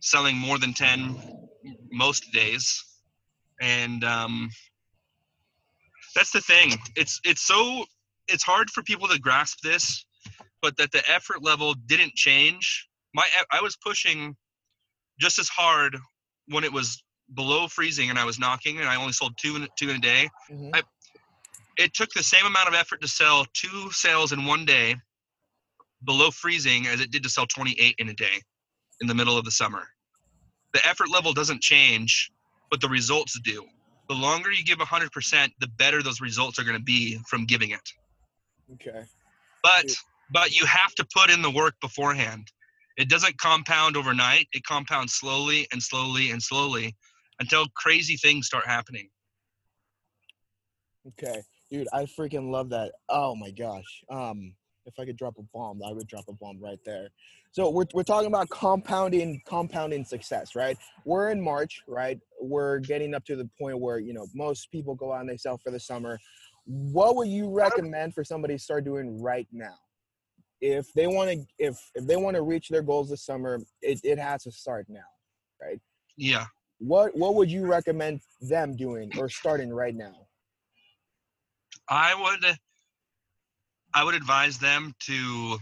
selling 0.00 0.36
more 0.36 0.58
than 0.58 0.72
10 0.72 1.16
most 1.92 2.32
days. 2.32 2.82
And 3.60 4.04
um, 4.04 4.48
that's 6.18 6.32
the 6.32 6.40
thing. 6.40 6.72
It's 6.96 7.20
it's 7.24 7.42
so 7.42 7.84
it's 8.26 8.42
hard 8.42 8.70
for 8.70 8.82
people 8.82 9.06
to 9.08 9.18
grasp 9.20 9.60
this, 9.62 10.04
but 10.60 10.76
that 10.76 10.90
the 10.90 11.02
effort 11.08 11.42
level 11.44 11.74
didn't 11.86 12.14
change. 12.14 12.88
My 13.14 13.24
I 13.52 13.60
was 13.62 13.76
pushing 13.76 14.36
just 15.20 15.38
as 15.38 15.48
hard 15.48 15.96
when 16.48 16.64
it 16.64 16.72
was 16.72 17.02
below 17.34 17.68
freezing 17.68 18.10
and 18.10 18.18
I 18.18 18.24
was 18.24 18.38
knocking 18.38 18.78
and 18.80 18.88
I 18.88 18.96
only 18.96 19.12
sold 19.12 19.34
two 19.40 19.56
in, 19.56 19.68
two 19.78 19.90
in 19.90 19.96
a 19.96 20.00
day. 20.00 20.28
Mhm. 20.50 20.70
I- 20.74 20.82
It 21.76 21.94
took 21.94 22.10
the 22.10 22.24
same 22.24 22.44
amount 22.44 22.66
of 22.68 22.74
effort 22.74 23.00
to 23.02 23.08
sell 23.08 23.46
two 23.54 23.92
sales 23.92 24.32
in 24.32 24.44
one 24.44 24.64
day 24.64 24.96
below 26.04 26.30
freezing 26.32 26.88
as 26.88 27.00
it 27.00 27.12
did 27.12 27.22
to 27.22 27.30
sell 27.30 27.46
28 27.46 27.94
in 27.98 28.08
a 28.08 28.14
day 28.14 28.42
in 29.00 29.06
the 29.06 29.14
middle 29.14 29.36
of 29.38 29.44
the 29.44 29.52
summer. 29.52 29.84
The 30.72 30.84
effort 30.84 31.08
level 31.08 31.32
doesn't 31.32 31.62
change, 31.62 32.32
but 32.70 32.80
the 32.80 32.88
results 32.88 33.38
do. 33.44 33.68
The 34.08 34.14
longer 34.14 34.50
you 34.50 34.64
give 34.64 34.78
100%, 34.78 35.52
the 35.60 35.68
better 35.78 36.02
those 36.02 36.20
results 36.20 36.58
are 36.58 36.64
going 36.64 36.76
to 36.76 36.82
be 36.82 37.18
from 37.28 37.44
giving 37.44 37.70
it. 37.70 37.92
Okay. 38.74 39.04
But 39.62 39.94
but 40.30 40.58
you 40.58 40.66
have 40.66 40.94
to 40.96 41.06
put 41.14 41.30
in 41.30 41.42
the 41.42 41.50
work 41.50 41.74
beforehand. 41.80 42.48
It 42.98 43.08
doesn't 43.08 43.38
compound 43.38 43.96
overnight. 43.96 44.46
It 44.52 44.64
compounds 44.64 45.14
slowly 45.14 45.66
and 45.72 45.82
slowly 45.82 46.30
and 46.30 46.42
slowly 46.42 46.96
until 47.40 47.66
crazy 47.74 48.16
things 48.16 48.46
start 48.46 48.66
happening. 48.66 49.08
Okay. 51.06 51.42
Dude, 51.70 51.88
I 51.92 52.04
freaking 52.04 52.50
love 52.50 52.70
that. 52.70 52.92
Oh 53.08 53.34
my 53.34 53.50
gosh. 53.50 54.04
Um, 54.10 54.54
if 54.88 54.98
I 54.98 55.04
could 55.04 55.16
drop 55.16 55.34
a 55.38 55.42
bomb, 55.54 55.80
I 55.86 55.92
would 55.92 56.08
drop 56.08 56.24
a 56.28 56.32
bomb 56.32 56.58
right 56.58 56.80
there. 56.84 57.10
So 57.52 57.70
we're, 57.70 57.84
we're 57.94 58.02
talking 58.02 58.26
about 58.26 58.48
compounding 58.48 59.40
compounding 59.46 60.04
success, 60.04 60.56
right? 60.56 60.76
We're 61.04 61.30
in 61.30 61.40
March, 61.40 61.82
right? 61.86 62.18
We're 62.40 62.78
getting 62.80 63.14
up 63.14 63.24
to 63.26 63.36
the 63.36 63.48
point 63.60 63.78
where 63.78 63.98
you 63.98 64.14
know 64.14 64.26
most 64.34 64.72
people 64.72 64.94
go 64.94 65.12
out 65.12 65.20
and 65.20 65.28
they 65.28 65.36
sell 65.36 65.58
for 65.58 65.70
the 65.70 65.78
summer. 65.78 66.18
What 66.64 67.16
would 67.16 67.28
you 67.28 67.50
recommend 67.50 68.14
for 68.14 68.24
somebody 68.24 68.54
to 68.54 68.58
start 68.58 68.84
doing 68.84 69.22
right 69.22 69.46
now? 69.52 69.76
If 70.60 70.92
they 70.94 71.06
want 71.06 71.30
to, 71.30 71.46
if 71.58 71.78
if 71.94 72.06
they 72.06 72.16
want 72.16 72.36
to 72.36 72.42
reach 72.42 72.68
their 72.68 72.82
goals 72.82 73.10
this 73.10 73.24
summer, 73.24 73.60
it, 73.82 74.00
it 74.02 74.18
has 74.18 74.42
to 74.44 74.50
start 74.50 74.86
now, 74.88 75.00
right? 75.62 75.78
Yeah. 76.16 76.46
What 76.78 77.16
what 77.16 77.34
would 77.34 77.50
you 77.50 77.66
recommend 77.66 78.20
them 78.40 78.74
doing 78.76 79.10
or 79.18 79.28
starting 79.28 79.72
right 79.72 79.94
now? 79.94 80.14
I 81.90 82.14
would 82.14 82.58
I 83.94 84.04
would 84.04 84.14
advise 84.14 84.58
them 84.58 84.94
to 85.06 85.58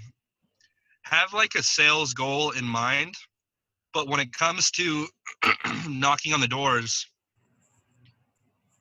have 1.02 1.33
like 1.33 1.54
a 1.54 1.62
sales 1.62 2.12
goal 2.12 2.50
in 2.50 2.64
mind, 2.64 3.14
but 3.95 4.09
when 4.09 4.21
it 4.21 4.33
comes 4.33 4.71
to 4.73 5.06
knocking 5.88 6.33
on 6.33 6.40
the 6.40 6.49
doors, 6.49 7.06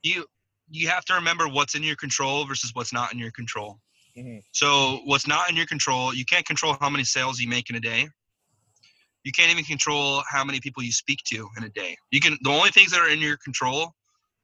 you 0.03 0.25
you 0.69 0.87
have 0.87 1.05
to 1.05 1.13
remember 1.13 1.47
what's 1.47 1.75
in 1.75 1.83
your 1.83 1.95
control 1.95 2.45
versus 2.45 2.71
what's 2.73 2.91
not 2.91 3.13
in 3.13 3.19
your 3.19 3.31
control. 3.31 3.79
Mhm. 4.17 4.41
So 4.51 5.01
what's 5.05 5.27
not 5.27 5.49
in 5.49 5.55
your 5.55 5.67
control, 5.67 6.13
you 6.13 6.25
can't 6.25 6.45
control 6.45 6.75
how 6.79 6.89
many 6.89 7.03
sales 7.03 7.39
you 7.39 7.47
make 7.47 7.69
in 7.69 7.75
a 7.75 7.79
day. 7.79 8.07
You 9.23 9.31
can't 9.31 9.51
even 9.51 9.63
control 9.63 10.23
how 10.29 10.43
many 10.43 10.59
people 10.59 10.83
you 10.83 10.91
speak 10.91 11.19
to 11.27 11.49
in 11.57 11.63
a 11.63 11.69
day. 11.69 11.95
You 12.11 12.19
can 12.19 12.37
the 12.41 12.49
only 12.49 12.71
things 12.71 12.91
that 12.91 12.99
are 12.99 13.09
in 13.09 13.19
your 13.19 13.37
control 13.37 13.93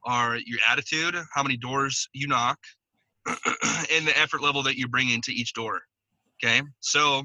are 0.03 0.37
your 0.37 0.59
attitude, 0.69 1.15
how 1.33 1.43
many 1.43 1.57
doors 1.57 2.07
you 2.13 2.27
knock, 2.27 2.59
and 3.91 4.07
the 4.07 4.17
effort 4.17 4.41
level 4.41 4.63
that 4.63 4.77
you 4.77 4.87
bring 4.87 5.09
into 5.09 5.31
each 5.31 5.53
door. 5.53 5.81
Okay, 6.43 6.61
so 6.79 7.23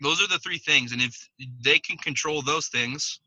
those 0.00 0.20
are 0.22 0.28
the 0.28 0.38
three 0.38 0.58
things, 0.58 0.92
and 0.92 1.00
if 1.00 1.28
they 1.62 1.78
can 1.78 1.96
control 1.96 2.42
those 2.42 2.68
things 2.68 3.20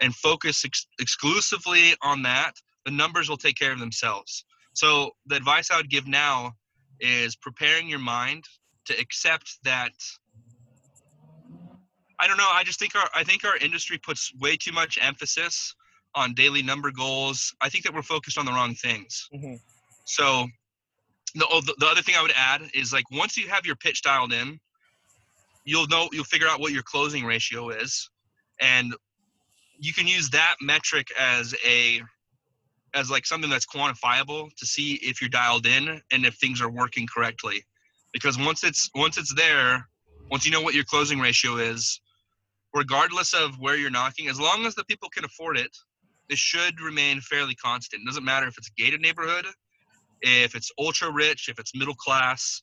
and 0.00 0.14
focus 0.14 0.64
ex- 0.64 0.86
exclusively 1.00 1.94
on 2.02 2.22
that, 2.22 2.52
the 2.84 2.90
numbers 2.90 3.28
will 3.28 3.36
take 3.36 3.56
care 3.56 3.72
of 3.72 3.78
themselves. 3.78 4.44
So 4.74 5.12
the 5.26 5.36
advice 5.36 5.70
I 5.70 5.76
would 5.76 5.90
give 5.90 6.06
now 6.06 6.54
is 7.00 7.36
preparing 7.36 7.88
your 7.88 7.98
mind 7.98 8.44
to 8.86 8.98
accept 8.98 9.58
that. 9.64 9.92
I 12.18 12.26
don't 12.28 12.36
know. 12.36 12.48
I 12.50 12.62
just 12.64 12.78
think 12.78 12.94
our 12.94 13.08
I 13.14 13.24
think 13.24 13.44
our 13.44 13.56
industry 13.56 13.98
puts 13.98 14.32
way 14.38 14.56
too 14.56 14.72
much 14.72 14.98
emphasis 15.00 15.74
on 16.14 16.34
daily 16.34 16.62
number 16.62 16.90
goals. 16.90 17.54
I 17.60 17.68
think 17.68 17.84
that 17.84 17.94
we're 17.94 18.02
focused 18.02 18.38
on 18.38 18.44
the 18.46 18.52
wrong 18.52 18.74
things. 18.74 19.28
Mhm. 19.34 19.58
So 20.04 20.48
the, 21.34 21.46
oh, 21.50 21.60
the 21.60 21.74
the 21.78 21.86
other 21.86 22.02
thing 22.02 22.14
I 22.16 22.22
would 22.22 22.32
add 22.36 22.62
is 22.74 22.92
like 22.92 23.04
once 23.10 23.36
you 23.36 23.48
have 23.48 23.66
your 23.66 23.76
pitch 23.76 24.02
dialed 24.02 24.32
in, 24.32 24.58
you'll 25.64 25.88
know 25.88 26.08
you'll 26.12 26.24
figure 26.24 26.48
out 26.48 26.60
what 26.60 26.72
your 26.72 26.82
closing 26.82 27.24
ratio 27.24 27.70
is, 27.70 28.10
and 28.60 28.94
you 29.78 29.92
can 29.92 30.06
use 30.06 30.30
that 30.30 30.56
metric 30.60 31.08
as 31.18 31.54
a 31.66 32.02
as 32.94 33.10
like 33.10 33.24
something 33.24 33.50
that's 33.50 33.66
quantifiable 33.66 34.54
to 34.56 34.66
see 34.66 34.94
if 35.02 35.20
you're 35.20 35.30
dialed 35.30 35.66
in 35.66 36.00
and 36.12 36.26
if 36.26 36.34
things 36.34 36.60
are 36.60 36.70
working 36.70 37.06
correctly. 37.06 37.64
Because 38.12 38.38
once 38.38 38.64
it's 38.64 38.90
once 38.94 39.16
it's 39.16 39.34
there, 39.34 39.88
once 40.30 40.44
you 40.44 40.52
know 40.52 40.60
what 40.60 40.74
your 40.74 40.84
closing 40.84 41.18
ratio 41.18 41.56
is, 41.56 42.00
regardless 42.74 43.32
of 43.32 43.58
where 43.58 43.76
you're 43.76 43.90
knocking, 43.90 44.28
as 44.28 44.38
long 44.38 44.66
as 44.66 44.74
the 44.74 44.84
people 44.84 45.08
can 45.08 45.24
afford 45.24 45.56
it, 45.56 45.74
it 46.28 46.38
should 46.38 46.80
remain 46.80 47.20
fairly 47.20 47.54
constant. 47.54 48.02
It 48.02 48.06
doesn't 48.06 48.24
matter 48.24 48.46
if 48.46 48.58
it's 48.58 48.68
a 48.68 48.82
gated 48.82 49.00
neighborhood, 49.00 49.46
if 50.22 50.54
it's 50.54 50.70
ultra 50.78 51.10
rich, 51.10 51.48
if 51.48 51.58
it's 51.58 51.74
middle 51.74 51.94
class, 51.94 52.62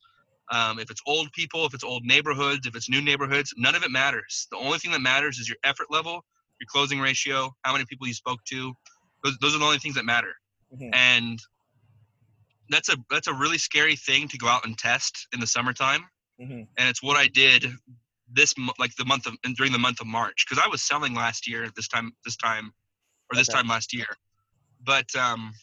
um, 0.52 0.80
if 0.80 0.90
it's 0.90 1.02
old 1.06 1.32
people, 1.34 1.66
if 1.66 1.74
it's 1.74 1.84
old 1.84 2.04
neighborhoods, 2.04 2.66
if 2.66 2.76
it's 2.76 2.90
new 2.90 3.02
neighborhoods, 3.02 3.54
none 3.58 3.76
of 3.76 3.84
it 3.84 3.92
matters. 3.92 4.48
The 4.52 4.58
only 4.58 4.80
thing 4.80 4.92
that 4.92 5.02
matters 5.02 5.38
is 5.38 5.48
your 5.48 5.58
effort 5.64 5.88
level, 5.92 6.26
your 6.60 6.68
closing 6.68 7.00
ratio, 7.00 7.56
how 7.64 7.74
many 7.74 7.86
people 7.86 8.08
you 8.08 8.14
spoke 8.14 8.44
to. 8.46 8.74
Those, 9.24 9.38
those 9.40 9.56
are 9.56 9.60
the 9.60 9.66
only 9.66 9.78
things 9.78 9.96
that 9.96 10.06
matter. 10.06 10.34
Mhm. 10.74 10.90
And 10.94 11.40
that's 12.70 12.90
a 12.90 12.98
that's 13.10 13.28
a 13.28 13.34
really 13.34 13.58
scary 13.58 13.96
thing 13.96 14.28
to 14.28 14.38
go 14.38 14.48
out 14.48 14.66
and 14.66 14.78
test 14.78 15.28
in 15.34 15.40
the 15.40 15.48
summertime. 15.48 16.06
Mhm. 16.42 16.68
And 16.78 16.90
it's 16.90 17.04
what 17.04 17.18
I 17.18 17.28
did 17.28 17.66
this 18.32 18.54
like 18.78 18.96
the 18.96 19.06
month 19.06 19.26
of 19.26 19.34
and 19.44 19.56
during 19.56 19.72
the 19.72 19.80
month 19.80 20.02
of 20.02 20.08
March 20.08 20.46
because 20.48 20.64
I 20.64 20.68
was 20.70 20.84
selling 20.84 21.14
last 21.16 21.48
year 21.48 21.70
this 21.76 21.88
time 21.88 22.16
this 22.26 22.36
time 22.36 22.74
or 23.32 23.38
this 23.38 23.48
Okay. 23.50 23.58
time 23.58 23.68
last 23.68 23.94
year. 23.94 24.08
But 24.84 25.14
um, 25.16 25.54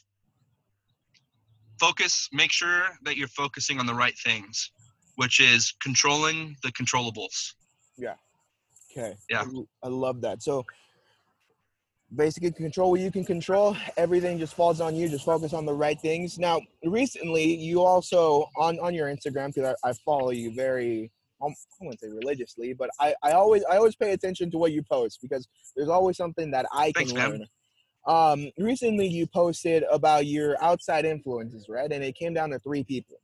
focus. 1.79 2.29
Make 2.33 2.53
sure 2.53 2.85
that 3.03 3.17
you're 3.17 3.29
focusing 3.29 3.79
on 3.79 3.87
the 3.87 3.95
right 3.95 4.17
things, 4.19 4.71
which 5.17 5.41
is 5.41 5.73
controlling 5.83 6.57
the 6.63 6.73
controllables. 6.73 7.55
Yeah 7.97 8.15
okay. 8.97 9.17
Yeah. 9.31 9.45
I 9.83 9.89
love 9.89 10.21
that. 10.23 10.43
So 10.43 10.65
basically 12.15 12.53
control 12.53 12.93
what 12.93 13.01
you 13.01 13.11
can 13.11 13.25
control. 13.25 13.77
Everything 13.97 14.39
just 14.39 14.55
falls 14.55 14.81
on 14.81 14.95
you. 14.95 15.09
Just 15.09 15.25
focus 15.25 15.53
on 15.53 15.67
the 15.67 15.73
right 15.73 16.01
things. 16.01 16.39
Now, 16.39 16.61
recently 16.85 17.55
you 17.55 17.83
also 17.83 18.47
on 18.57 18.79
on 18.81 18.95
your 18.95 19.09
Instagram 19.09 19.55
because 19.55 19.75
I, 19.85 19.91
I 19.91 19.93
follow 20.05 20.31
you 20.31 20.55
very 20.55 21.11
um, 21.45 21.55
I 21.81 21.85
wouldn't 21.85 22.01
say 22.01 22.09
religiously, 22.09 22.73
but 22.73 22.89
I, 22.99 23.15
I 23.23 23.33
always 23.33 23.63
I 23.71 23.77
always 23.77 23.95
pay 23.95 24.13
attention 24.13 24.51
to 24.53 24.59
what 24.59 24.73
you 24.73 24.83
post 24.83 25.19
because 25.21 25.47
there's 25.77 25.89
always 25.89 26.17
something 26.17 26.51
that 26.53 26.67
I 26.73 26.93
can 26.93 27.07
Thanks, 27.07 27.13
man. 27.13 27.47
Um, 28.07 28.51
recently 28.59 29.09
you 29.09 29.27
posted 29.27 29.85
about 29.91 30.27
your 30.27 30.63
outside 30.63 31.05
influences, 31.05 31.69
right? 31.69 31.91
And 31.91 32.05
it 32.05 32.15
came 32.15 32.35
down 32.35 32.51
to 32.51 32.59
three 32.61 32.85
people. 32.85 33.19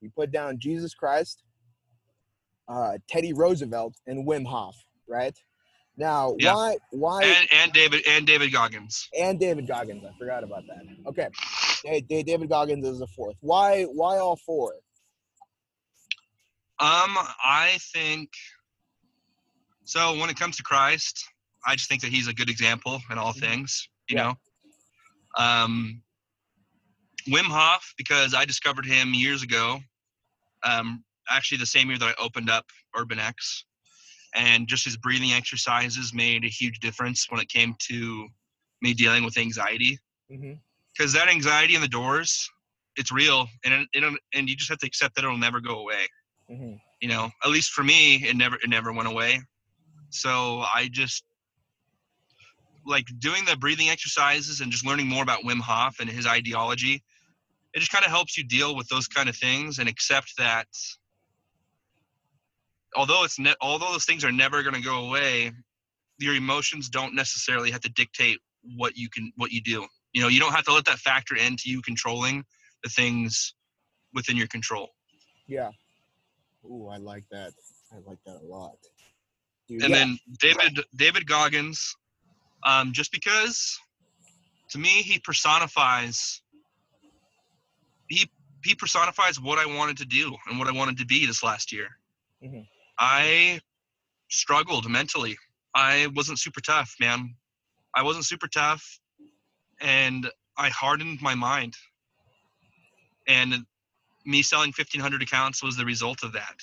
You 0.00 0.10
put 0.14 0.30
down 0.30 0.58
Jesus 0.58 0.94
Christ, 0.94 1.42
uh, 2.68 2.98
Teddy 3.08 3.32
Roosevelt, 3.32 3.96
and 4.06 4.26
Wim 4.26 4.46
Hof, 4.46 4.76
right? 5.08 5.36
Now, 5.96 6.32
Yeah. 6.38 6.52
why 6.54 6.78
why 6.90 7.24
And 7.24 7.48
and 7.52 7.72
David 7.72 8.06
and 8.06 8.26
David 8.26 8.52
Goggins. 8.52 9.08
and 9.18 9.38
David 9.38 9.66
Goggins? 9.66 10.04
I 10.04 10.16
forgot 10.18 10.44
about 10.44 10.64
that. 10.68 10.82
Okay, 11.06 11.28
hey, 11.84 12.00
Da- 12.00 12.22
David 12.22 12.48
Goggins 12.48 12.86
is 12.86 13.00
the 13.00 13.06
fourth. 13.08 13.36
Why 13.40 13.84
why 13.84 14.18
all 14.18 14.36
four? 14.36 14.74
Um, 16.78 17.18
I 17.44 17.78
think 17.92 18.30
so. 19.84 20.16
When 20.18 20.30
it 20.30 20.38
comes 20.38 20.56
to 20.56 20.62
Christ, 20.62 21.22
I 21.66 21.76
just 21.76 21.90
think 21.90 22.00
that 22.02 22.10
he's 22.10 22.28
a 22.28 22.32
good 22.32 22.48
example 22.48 23.02
in 23.10 23.18
all 23.18 23.34
Mhm. 23.34 23.40
things. 23.40 23.89
You 24.10 24.16
Yeah. 24.16 24.34
know, 25.38 25.44
um, 25.44 26.02
Wim 27.28 27.44
Hof 27.46 27.94
because 27.96 28.34
I 28.34 28.44
discovered 28.44 28.86
him 28.86 29.14
years 29.14 29.42
ago. 29.42 29.80
Um, 30.64 31.04
actually, 31.30 31.58
the 31.58 31.66
same 31.66 31.88
year 31.88 31.98
that 31.98 32.14
I 32.18 32.22
opened 32.22 32.50
up 32.50 32.66
Urban 32.96 33.18
X, 33.18 33.64
and 34.34 34.68
just 34.68 34.84
his 34.84 34.96
breathing 34.96 35.32
exercises 35.32 36.12
made 36.12 36.44
a 36.44 36.48
huge 36.48 36.80
difference 36.80 37.26
when 37.30 37.40
it 37.40 37.48
came 37.48 37.74
to 37.88 38.28
me 38.82 38.94
dealing 38.94 39.24
with 39.24 39.38
anxiety. 39.38 39.98
Because 40.96 41.12
that 41.14 41.28
anxiety 41.28 41.74
in 41.76 41.80
the 41.80 41.88
doors, 41.88 42.50
it's 42.96 43.12
real, 43.12 43.48
and 43.64 43.74
it, 43.74 43.88
it, 43.92 44.20
and 44.34 44.48
you 44.48 44.56
just 44.56 44.70
have 44.70 44.78
to 44.78 44.86
accept 44.86 45.14
that 45.14 45.24
it'll 45.24 45.38
never 45.38 45.60
go 45.60 45.78
away 45.80 46.06
hmm 46.50 46.74
you 47.00 47.08
know 47.08 47.30
at 47.44 47.50
least 47.50 47.70
for 47.70 47.82
me 47.82 48.16
it 48.16 48.36
never 48.36 48.56
it 48.56 48.68
never 48.68 48.92
went 48.92 49.08
away 49.08 49.40
so 50.10 50.64
i 50.74 50.88
just 50.90 51.24
like 52.86 53.06
doing 53.18 53.44
the 53.44 53.56
breathing 53.56 53.88
exercises 53.88 54.60
and 54.60 54.72
just 54.72 54.86
learning 54.86 55.06
more 55.06 55.22
about 55.22 55.44
wim 55.44 55.60
hof 55.60 56.00
and 56.00 56.08
his 56.08 56.26
ideology 56.26 57.02
it 57.74 57.78
just 57.78 57.92
kind 57.92 58.04
of 58.04 58.10
helps 58.10 58.36
you 58.36 58.44
deal 58.44 58.74
with 58.76 58.88
those 58.88 59.06
kind 59.06 59.28
of 59.28 59.36
things 59.36 59.78
and 59.78 59.88
accept 59.88 60.32
that 60.38 60.66
although 62.96 63.24
it's 63.24 63.38
ne- 63.38 63.54
although 63.60 63.92
those 63.92 64.04
things 64.04 64.24
are 64.24 64.32
never 64.32 64.62
going 64.62 64.74
to 64.74 64.82
go 64.82 65.06
away 65.06 65.52
your 66.18 66.34
emotions 66.34 66.88
don't 66.88 67.14
necessarily 67.14 67.70
have 67.70 67.80
to 67.80 67.90
dictate 67.90 68.38
what 68.76 68.96
you 68.96 69.08
can 69.08 69.32
what 69.36 69.50
you 69.52 69.60
do 69.60 69.86
you 70.12 70.20
know 70.20 70.28
you 70.28 70.40
don't 70.40 70.52
have 70.52 70.64
to 70.64 70.72
let 70.72 70.84
that 70.84 70.98
factor 70.98 71.36
into 71.36 71.70
you 71.70 71.80
controlling 71.82 72.44
the 72.82 72.88
things 72.88 73.54
within 74.14 74.36
your 74.36 74.48
control 74.48 74.88
Yeah. 75.46 75.70
Ooh, 76.64 76.88
I 76.88 76.98
like 76.98 77.24
that. 77.30 77.52
I 77.92 77.96
like 78.06 78.18
that 78.26 78.40
a 78.42 78.46
lot. 78.46 78.76
Dude, 79.66 79.82
and 79.82 79.90
yeah. 79.90 79.98
then 79.98 80.18
David 80.40 80.80
David 80.94 81.26
Goggins, 81.26 81.96
um, 82.64 82.92
just 82.92 83.12
because 83.12 83.78
to 84.70 84.78
me 84.78 84.88
he 84.88 85.18
personifies 85.18 86.42
he 88.08 88.30
he 88.64 88.74
personifies 88.74 89.40
what 89.40 89.58
I 89.58 89.66
wanted 89.66 89.96
to 89.98 90.04
do 90.04 90.36
and 90.48 90.58
what 90.58 90.68
I 90.68 90.72
wanted 90.72 90.98
to 90.98 91.06
be 91.06 91.24
this 91.26 91.42
last 91.42 91.72
year. 91.72 91.88
Mhm. 92.42 92.66
I 92.98 93.60
struggled 94.28 94.88
mentally. 94.88 95.38
I 95.74 96.08
wasn't 96.08 96.38
super 96.38 96.60
tough, 96.60 96.94
man. 97.00 97.36
I 97.94 98.02
wasn't 98.02 98.26
super 98.26 98.48
tough, 98.48 99.00
and 99.80 100.30
I 100.56 100.68
hardened 100.68 101.22
my 101.22 101.34
mind. 101.34 101.74
And 103.26 103.66
me 104.26 104.42
selling 104.42 104.72
1,500 104.72 105.22
accounts 105.22 105.62
was 105.62 105.76
the 105.76 105.84
result 105.84 106.22
of 106.22 106.32
that. 106.32 106.56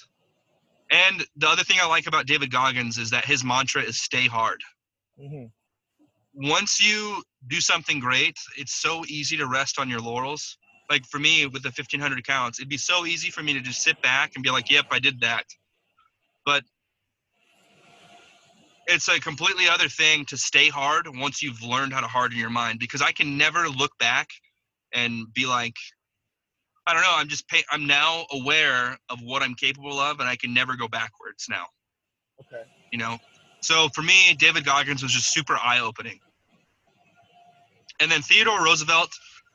And 0.92 1.26
the 1.36 1.50
other 1.50 1.64
thing 1.64 1.80
I 1.82 1.88
like 1.88 2.08
about 2.08 2.28
David 2.28 2.52
Goggins 2.52 2.98
is 2.98 3.10
that 3.10 3.26
his 3.26 3.44
mantra 3.44 3.82
is 3.82 4.00
stay 4.00 4.28
hard. 4.28 4.62
Mhm. 5.20 5.52
Once 6.38 6.80
you 6.80 7.24
do 7.48 7.60
something 7.60 8.00
great, 8.00 8.38
it's 8.58 8.74
so 8.74 9.04
easy 9.08 9.38
to 9.38 9.48
rest 9.48 9.80
on 9.80 9.90
your 9.90 10.00
laurels. 10.00 10.58
Like 10.90 11.06
for 11.06 11.20
me 11.20 11.46
with 11.48 11.64
the 11.64 11.70
1500 11.70 12.20
accounts, 12.20 12.60
it'd 12.60 12.70
be 12.70 12.78
so 12.78 13.06
easy 13.06 13.32
for 13.32 13.44
me 13.44 13.54
to 13.54 13.62
just 13.62 13.82
sit 13.82 14.02
back 14.02 14.32
and 14.36 14.44
be 14.44 14.52
like, 14.52 14.70
yep, 14.70 14.86
I 14.92 15.00
did 15.00 15.22
that. 15.22 15.46
But 16.46 16.64
it's 18.86 19.08
a 19.10 19.20
completely 19.20 19.68
other 19.68 19.90
thing 19.90 20.26
to 20.26 20.38
stay 20.38 20.70
hard 20.70 21.08
once 21.14 21.42
you've 21.42 21.62
learned 21.64 21.92
how 21.92 22.02
to 22.02 22.08
harden 22.08 22.38
your 22.38 22.50
mind 22.50 22.80
because 22.80 23.02
I 23.02 23.12
can 23.12 23.38
never 23.38 23.68
look 23.68 23.92
back 24.00 24.30
and 24.94 25.26
be 25.34 25.46
like, 25.46 25.76
I 26.86 26.94
don't 26.94 27.02
know, 27.02 27.16
I'm 27.16 27.28
just 27.28 27.50
pay- 27.50 27.66
I'm 27.70 27.88
now 27.88 28.26
aware 28.32 28.98
of 29.10 29.20
what 29.22 29.42
I'm 29.44 29.56
capable 29.56 30.00
of 30.00 30.20
and 30.20 30.30
I 30.30 30.38
can 30.38 30.54
never 30.54 30.78
go 30.78 30.88
backwards 30.88 31.48
now 31.50 31.66
Okay. 32.40 32.64
you 32.92 32.98
know 32.98 33.18
so 33.62 33.90
for 33.94 34.02
me 34.02 34.36
david 34.38 34.66
goggins 34.66 35.04
was 35.04 35.12
just 35.12 35.34
super 35.34 35.58
eye-opening 35.58 36.20
and 38.00 38.12
then 38.12 38.22
theodore 38.22 38.64
roosevelt 38.64 39.10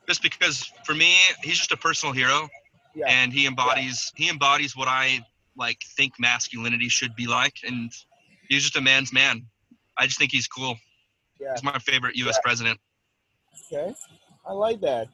just 0.09 0.23
because 0.23 0.71
for 0.85 0.95
me 0.95 1.15
he's 1.43 1.59
just 1.59 1.73
a 1.73 1.77
personal 1.77 2.13
hero 2.13 2.49
Yeah. 2.95 3.07
and 3.09 3.33
he 3.33 3.47
embodies 3.47 4.13
he 4.17 4.29
embodies 4.29 4.77
what 4.77 4.89
i 4.89 5.21
like 5.57 5.79
think 5.97 6.13
masculinity 6.19 6.89
should 6.89 7.15
be 7.15 7.27
like 7.27 7.55
and 7.67 7.91
he's 8.49 8.63
just 8.63 8.77
a 8.77 8.81
man's 8.81 9.13
man 9.13 9.45
i 9.99 10.07
just 10.07 10.19
think 10.19 10.33
he's 10.33 10.47
cool 10.47 10.77
yeah. 11.41 11.53
he's 11.55 11.63
my 11.63 11.79
favorite 11.79 12.15
us 12.17 12.39
president 12.43 12.79
Okay, 13.71 13.95
I 14.47 14.53
like 14.53 14.81
that. 14.81 15.09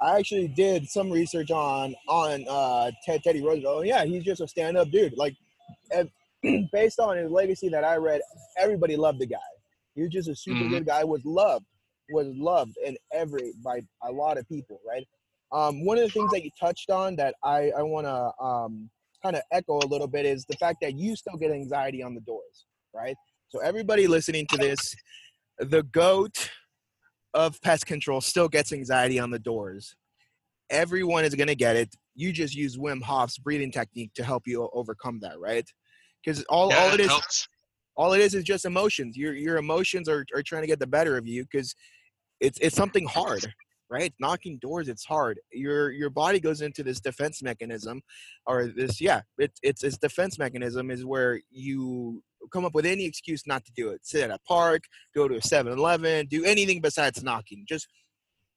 I 0.00 0.18
actually 0.18 0.48
did 0.48 0.88
some 0.88 1.10
research 1.10 1.50
on 1.50 1.94
on 2.08 2.44
uh, 2.48 2.90
Ted 3.04 3.22
Teddy 3.22 3.42
Roosevelt. 3.42 3.78
and 3.78 3.86
Yeah, 3.88 4.04
he's 4.04 4.24
just 4.24 4.40
a 4.40 4.48
stand-up 4.48 4.90
dude. 4.90 5.16
Like, 5.16 5.34
based 6.72 6.98
on 7.00 7.16
his 7.16 7.30
legacy 7.30 7.68
that 7.68 7.84
I 7.84 7.96
read, 7.96 8.20
everybody 8.58 8.96
loved 8.96 9.20
the 9.20 9.26
guy. 9.26 9.38
He 9.94 10.02
was 10.02 10.10
just 10.10 10.28
a 10.28 10.34
super 10.36 10.64
Mhm. 10.64 10.70
good 10.70 10.86
guy. 10.86 11.04
Was 11.04 11.24
loved, 11.24 11.64
was 12.10 12.28
loved, 12.36 12.76
in 12.84 12.96
every 13.12 13.52
by 13.64 13.80
a 14.02 14.12
lot 14.12 14.38
of 14.38 14.48
people. 14.48 14.80
Right. 14.86 15.06
Um, 15.52 15.84
one 15.84 15.98
of 15.98 16.04
the 16.04 16.10
things 16.10 16.30
that 16.32 16.42
you 16.42 16.50
touched 16.58 16.90
on 16.90 17.16
that 17.16 17.34
I 17.44 17.70
I 17.76 17.82
want 17.82 18.06
to 18.06 18.44
um, 18.44 18.90
kind 19.22 19.36
of 19.36 19.42
echo 19.52 19.78
a 19.78 19.86
little 19.86 20.08
bit 20.08 20.26
is 20.26 20.44
the 20.48 20.56
fact 20.56 20.78
that 20.82 20.96
you 20.98 21.14
still 21.16 21.36
get 21.36 21.50
anxiety 21.50 22.02
on 22.02 22.14
the 22.14 22.20
doors. 22.22 22.66
Right. 22.94 23.16
So 23.48 23.58
everybody 23.60 24.06
listening 24.06 24.46
to 24.48 24.56
this, 24.56 24.94
the 25.58 25.82
goat 25.82 26.50
of 27.34 27.60
pest 27.62 27.86
control 27.86 28.20
still 28.20 28.48
gets 28.48 28.72
anxiety 28.72 29.18
on 29.18 29.30
the 29.30 29.38
doors. 29.38 29.94
Everyone 30.70 31.24
is 31.24 31.34
going 31.34 31.48
to 31.48 31.54
get 31.54 31.76
it. 31.76 31.94
You 32.14 32.32
just 32.32 32.54
use 32.54 32.76
Wim 32.78 33.02
Hof's 33.02 33.38
breathing 33.38 33.70
technique 33.70 34.12
to 34.14 34.24
help 34.24 34.46
you 34.46 34.68
overcome 34.72 35.20
that, 35.20 35.38
right? 35.38 35.68
Because 36.24 36.42
all, 36.44 36.70
yeah, 36.70 36.78
all 36.78 36.94
it 36.94 37.00
is, 37.00 37.08
helps. 37.08 37.48
All 37.96 38.12
it 38.12 38.20
is, 38.20 38.34
is 38.34 38.44
just 38.44 38.64
emotions. 38.64 39.16
Your 39.16 39.34
your 39.34 39.56
emotions 39.56 40.08
are, 40.08 40.24
are 40.34 40.42
trying 40.42 40.62
to 40.62 40.68
get 40.68 40.78
the 40.78 40.86
better 40.86 41.16
of 41.16 41.26
you 41.26 41.44
because 41.44 41.74
it's 42.40 42.58
it's 42.60 42.76
something 42.76 43.06
hard, 43.06 43.52
right? 43.90 44.06
it's 44.06 44.16
Knocking 44.20 44.58
doors, 44.58 44.88
it's 44.88 45.04
hard. 45.04 45.40
Your 45.52 45.90
your 45.92 46.10
body 46.10 46.40
goes 46.40 46.62
into 46.62 46.82
this 46.82 47.00
defense 47.00 47.42
mechanism, 47.42 48.00
or 48.46 48.66
this 48.66 49.00
yeah, 49.00 49.22
it's 49.38 49.58
it's 49.62 49.84
its 49.84 49.98
defense 49.98 50.38
mechanism 50.38 50.90
is 50.90 51.04
where 51.04 51.40
you 51.50 52.22
come 52.52 52.64
up 52.64 52.74
with 52.74 52.86
any 52.86 53.04
excuse 53.04 53.46
not 53.46 53.64
to 53.64 53.72
do 53.76 53.90
it. 53.90 54.00
Sit 54.04 54.24
at 54.24 54.30
a 54.30 54.38
park, 54.48 54.82
go 55.14 55.28
to 55.28 55.36
a 55.36 55.40
7-Eleven, 55.40 56.26
do 56.26 56.44
anything 56.44 56.80
besides 56.80 57.22
knocking. 57.22 57.64
Just 57.68 57.86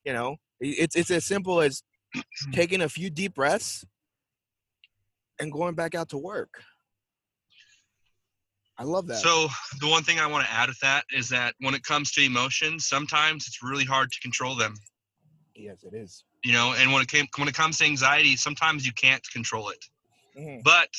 you 0.06 0.14
know, 0.14 0.38
it's 0.60 0.96
it's 0.96 1.12
as 1.12 1.26
simple 1.26 1.62
as 1.62 1.84
taking 2.54 2.82
a 2.82 2.90
few 2.90 3.10
deep 3.10 3.36
breaths 3.36 3.84
and 5.40 5.52
going 5.52 5.76
back 5.76 5.96
out 5.96 6.10
to 6.10 6.18
work. 6.18 6.62
I 8.78 8.84
love 8.84 9.08
that. 9.08 9.18
So 9.18 9.48
the 9.80 9.88
one 9.88 10.04
thing 10.04 10.20
I 10.20 10.28
want 10.28 10.46
to 10.46 10.52
add 10.52 10.68
with 10.70 10.80
that 10.82 11.06
is 11.12 11.30
that 11.30 11.56
when 11.60 11.74
it 11.74 11.84
comes 11.84 12.12
to 12.14 12.22
emotions, 12.24 12.88
sometimes 12.88 13.48
it's 13.48 13.64
really 13.64 13.86
hard 13.86 14.12
to 14.12 14.20
control 14.20 14.56
them. 14.56 14.76
Yes, 15.56 15.84
it 15.84 15.94
is. 15.94 16.24
You 16.44 16.54
know, 16.54 16.74
and 16.78 16.92
when 16.92 17.02
it 17.02 17.08
came 17.08 17.26
when 17.38 17.48
it 17.48 17.56
comes 17.56 17.78
to 17.78 17.86
anxiety, 17.86 18.36
sometimes 18.36 18.86
you 18.86 18.92
can't 18.94 19.24
control 19.32 19.70
it. 19.70 19.84
Mhm. 20.38 20.64
But 20.64 20.90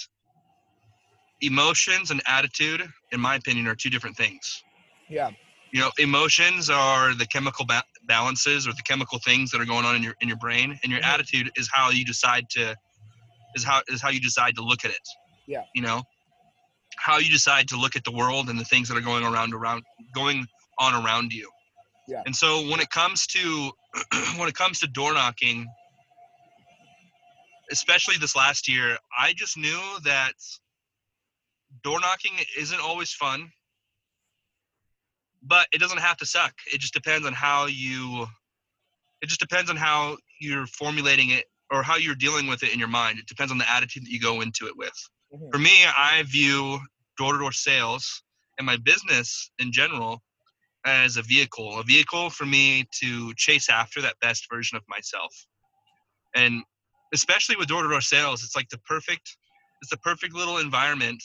emotions 1.42 2.10
and 2.10 2.22
attitude, 2.26 2.82
in 3.12 3.20
my 3.20 3.34
opinion, 3.36 3.66
are 3.66 3.74
two 3.74 3.90
different 3.90 4.16
things. 4.16 4.62
Yeah. 5.08 5.30
You 5.72 5.80
know, 5.80 5.90
emotions 5.98 6.70
are 6.70 7.14
the 7.14 7.26
chemical 7.26 7.66
ba- 7.66 7.84
balances 8.04 8.66
or 8.66 8.72
the 8.72 8.82
chemical 8.82 9.18
things 9.18 9.50
that 9.50 9.60
are 9.60 9.66
going 9.66 9.84
on 9.84 9.94
in 9.96 10.02
your 10.02 10.14
in 10.20 10.28
your 10.28 10.38
brain, 10.38 10.78
and 10.82 10.90
your 10.90 11.02
Mhm. 11.02 11.12
attitude 11.12 11.50
is 11.56 11.68
how 11.70 11.90
you 11.90 12.04
decide 12.04 12.48
to 12.50 12.74
is 13.54 13.64
how 13.64 13.82
is 13.88 14.00
how 14.00 14.08
you 14.08 14.20
decide 14.20 14.54
to 14.56 14.62
look 14.62 14.84
at 14.84 14.90
it. 14.90 15.08
Yeah. 15.46 15.64
You 15.74 15.82
know, 15.82 16.02
how 16.96 17.18
you 17.18 17.30
decide 17.30 17.68
to 17.68 17.76
look 17.78 17.96
at 17.96 18.04
the 18.04 18.12
world 18.12 18.48
and 18.48 18.58
the 18.58 18.64
things 18.64 18.88
that 18.88 18.96
are 18.96 19.02
going 19.02 19.24
around 19.24 19.54
around 19.54 19.82
going 20.14 20.46
on 20.78 21.04
around 21.04 21.32
you. 21.32 21.50
Yeah. 22.08 22.22
And 22.24 22.34
so 22.34 22.68
when 22.68 22.80
it 22.80 22.90
comes 22.90 23.26
to 23.28 23.70
when 24.36 24.48
it 24.48 24.54
comes 24.54 24.80
to 24.80 24.86
door 24.86 25.12
knocking, 25.14 25.66
especially 27.70 28.16
this 28.16 28.36
last 28.36 28.68
year, 28.68 28.96
I 29.18 29.32
just 29.32 29.56
knew 29.56 29.80
that 30.04 30.32
door 31.82 32.00
knocking 32.00 32.32
isn't 32.58 32.80
always 32.80 33.12
fun, 33.12 33.50
but 35.42 35.66
it 35.72 35.78
doesn't 35.78 35.98
have 35.98 36.16
to 36.18 36.26
suck. 36.26 36.54
It 36.72 36.80
just 36.80 36.94
depends 36.94 37.26
on 37.26 37.32
how 37.32 37.66
you. 37.66 38.26
It 39.22 39.28
just 39.28 39.40
depends 39.40 39.70
on 39.70 39.76
how 39.76 40.18
you're 40.40 40.66
formulating 40.66 41.30
it 41.30 41.46
or 41.70 41.82
how 41.82 41.96
you're 41.96 42.14
dealing 42.14 42.46
with 42.46 42.62
it 42.62 42.72
in 42.72 42.78
your 42.78 42.88
mind. 42.88 43.18
It 43.18 43.26
depends 43.26 43.50
on 43.50 43.58
the 43.58 43.68
attitude 43.68 44.04
that 44.04 44.10
you 44.10 44.20
go 44.20 44.42
into 44.42 44.66
it 44.66 44.76
with. 44.76 44.92
Mhm. 45.32 45.52
For 45.52 45.58
me, 45.58 45.84
I 45.84 46.22
view 46.24 46.80
door-to-door 47.18 47.52
sales 47.52 48.22
and 48.58 48.66
my 48.66 48.76
business 48.76 49.50
in 49.58 49.72
general 49.72 50.22
as 50.84 51.16
a 51.16 51.22
vehicle, 51.22 51.78
a 51.78 51.82
vehicle 51.82 52.30
for 52.30 52.46
me 52.46 52.86
to 53.00 53.34
chase 53.34 53.68
after 53.68 54.00
that 54.02 54.18
best 54.20 54.46
version 54.50 54.76
of 54.76 54.84
myself. 54.88 55.34
And 56.34 56.62
especially 57.12 57.56
with 57.56 57.68
door-to-door 57.68 58.00
sales, 58.00 58.44
it's 58.44 58.56
like 58.56 58.68
the 58.68 58.78
perfect 58.78 59.36
it's 59.82 59.90
the 59.90 59.98
perfect 59.98 60.34
little 60.34 60.58
environment 60.58 61.22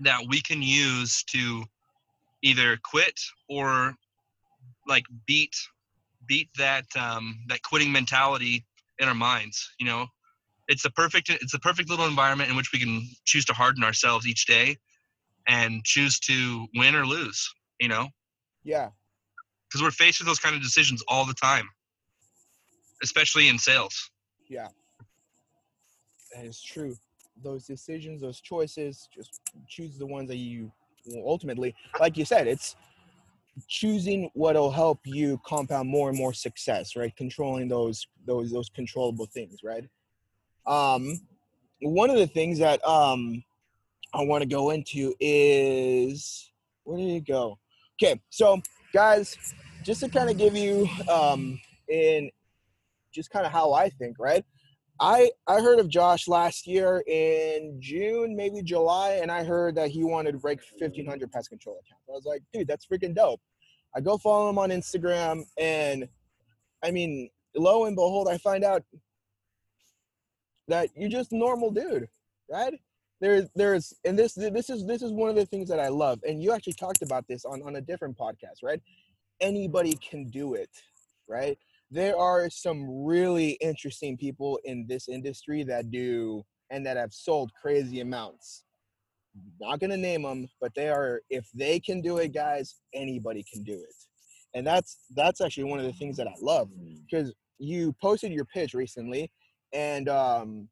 that 0.00 0.20
we 0.28 0.40
can 0.42 0.60
use 0.60 1.24
to 1.24 1.64
either 2.42 2.78
quit 2.84 3.18
or 3.48 3.94
like 4.86 5.04
beat 5.26 5.54
beat 6.26 6.48
that 6.58 6.84
um, 6.96 7.38
that 7.48 7.62
quitting 7.62 7.90
mentality 7.90 8.64
in 8.98 9.08
our 9.08 9.14
minds 9.14 9.70
you 9.78 9.86
know 9.86 10.06
it's 10.68 10.82
the 10.82 10.90
perfect 10.90 11.30
it's 11.30 11.52
the 11.52 11.58
perfect 11.58 11.90
little 11.90 12.06
environment 12.06 12.50
in 12.50 12.56
which 12.56 12.72
we 12.72 12.78
can 12.78 13.02
choose 13.24 13.44
to 13.44 13.52
harden 13.52 13.84
ourselves 13.84 14.26
each 14.26 14.46
day 14.46 14.76
and 15.48 15.84
choose 15.84 16.18
to 16.18 16.66
win 16.76 16.94
or 16.94 17.06
lose 17.06 17.48
you 17.80 17.88
know 17.88 18.08
Yeah. 18.64 18.90
because 19.68 19.82
we're 19.82 19.90
faced 19.90 20.20
with 20.20 20.26
those 20.26 20.38
kind 20.40 20.56
of 20.56 20.62
decisions 20.62 21.02
all 21.08 21.24
the 21.26 21.34
time 21.34 21.68
especially 23.02 23.48
in 23.48 23.58
sales 23.58 24.10
yeah 24.48 24.68
That 26.34 26.44
is 26.46 26.60
true. 26.62 26.96
Those 27.42 27.66
decisions, 27.66 28.20
those 28.20 28.40
choices, 28.40 29.08
just 29.14 29.40
choose 29.68 29.98
the 29.98 30.06
ones 30.06 30.28
that 30.28 30.36
you 30.36 30.72
ultimately, 31.24 31.74
like 32.00 32.16
you 32.16 32.24
said, 32.24 32.46
it's 32.46 32.76
choosing 33.68 34.30
what'll 34.34 34.70
help 34.70 35.00
you 35.04 35.40
compound 35.46 35.88
more 35.88 36.08
and 36.08 36.18
more 36.18 36.32
success, 36.32 36.96
right? 36.96 37.14
Controlling 37.16 37.68
those 37.68 38.06
those 38.26 38.50
those 38.50 38.68
controllable 38.70 39.26
things, 39.26 39.58
right? 39.62 39.84
Um, 40.66 41.20
one 41.80 42.10
of 42.10 42.16
the 42.16 42.26
things 42.26 42.58
that 42.58 42.84
um 42.86 43.42
I 44.14 44.22
want 44.22 44.42
to 44.42 44.48
go 44.48 44.70
into 44.70 45.14
is 45.20 46.50
where 46.84 46.98
did 46.98 47.16
it 47.16 47.26
go? 47.26 47.58
Okay, 48.00 48.20
so 48.30 48.60
guys, 48.92 49.36
just 49.82 50.00
to 50.00 50.08
kind 50.08 50.30
of 50.30 50.38
give 50.38 50.56
you 50.56 50.88
um 51.10 51.60
in 51.88 52.30
just 53.14 53.30
kind 53.30 53.46
of 53.46 53.52
how 53.52 53.72
I 53.72 53.88
think, 53.90 54.16
right? 54.18 54.44
I 55.00 55.30
I 55.46 55.60
heard 55.60 55.80
of 55.80 55.88
Josh 55.88 56.28
last 56.28 56.66
year 56.66 57.02
in 57.06 57.78
June, 57.80 58.36
maybe 58.36 58.62
July, 58.62 59.18
and 59.22 59.30
I 59.30 59.44
heard 59.44 59.74
that 59.76 59.90
he 59.90 60.04
wanted 60.04 60.32
to 60.32 60.38
break 60.38 60.60
1500 60.78 61.30
pest 61.32 61.50
control 61.50 61.80
accounts. 61.84 62.04
I 62.08 62.12
was 62.12 62.24
like, 62.24 62.42
dude, 62.52 62.68
that's 62.68 62.86
freaking 62.86 63.14
dope. 63.14 63.40
I 63.96 64.00
go 64.00 64.18
follow 64.18 64.48
him 64.50 64.58
on 64.58 64.70
Instagram, 64.70 65.42
and 65.58 66.08
I 66.82 66.90
mean, 66.90 67.30
lo 67.56 67.86
and 67.86 67.96
behold, 67.96 68.28
I 68.28 68.38
find 68.38 68.64
out 68.64 68.82
that 70.68 70.88
you're 70.96 71.10
just 71.10 71.32
normal 71.32 71.70
dude, 71.70 72.08
right? 72.50 72.74
There, 73.20 73.48
there's 73.54 73.94
and 74.04 74.18
this 74.18 74.34
this 74.34 74.70
is 74.70 74.86
this 74.86 75.02
is 75.02 75.12
one 75.12 75.30
of 75.30 75.36
the 75.36 75.46
things 75.46 75.68
that 75.68 75.80
I 75.80 75.88
love, 75.88 76.20
and 76.26 76.42
you 76.42 76.52
actually 76.52 76.74
talked 76.74 77.02
about 77.02 77.26
this 77.28 77.44
on 77.44 77.62
on 77.62 77.76
a 77.76 77.80
different 77.80 78.18
podcast, 78.18 78.62
right? 78.62 78.80
Anybody 79.40 79.94
can 79.94 80.30
do 80.30 80.54
it, 80.54 80.70
right? 81.28 81.58
there 81.94 82.18
are 82.18 82.50
some 82.50 83.04
really 83.04 83.50
interesting 83.60 84.16
people 84.16 84.58
in 84.64 84.84
this 84.88 85.08
industry 85.08 85.62
that 85.62 85.90
do 85.92 86.42
and 86.70 86.84
that 86.84 86.96
have 86.96 87.12
sold 87.12 87.52
crazy 87.60 88.00
amounts. 88.00 88.64
Not 89.60 89.78
gonna 89.78 89.96
name 89.96 90.22
them, 90.22 90.48
but 90.60 90.72
they 90.74 90.88
are. 90.88 91.20
If 91.30 91.48
they 91.54 91.78
can 91.78 92.00
do 92.00 92.18
it, 92.18 92.32
guys, 92.32 92.76
anybody 92.92 93.44
can 93.52 93.62
do 93.62 93.74
it. 93.74 93.94
And 94.54 94.66
that's 94.66 94.96
that's 95.14 95.40
actually 95.40 95.64
one 95.64 95.78
of 95.78 95.86
the 95.86 95.92
things 95.92 96.16
that 96.16 96.26
I 96.26 96.34
love 96.40 96.68
because 97.08 97.32
you 97.58 97.94
posted 98.00 98.32
your 98.32 98.44
pitch 98.44 98.74
recently, 98.74 99.30
and 99.74 100.08
um, 100.08 100.68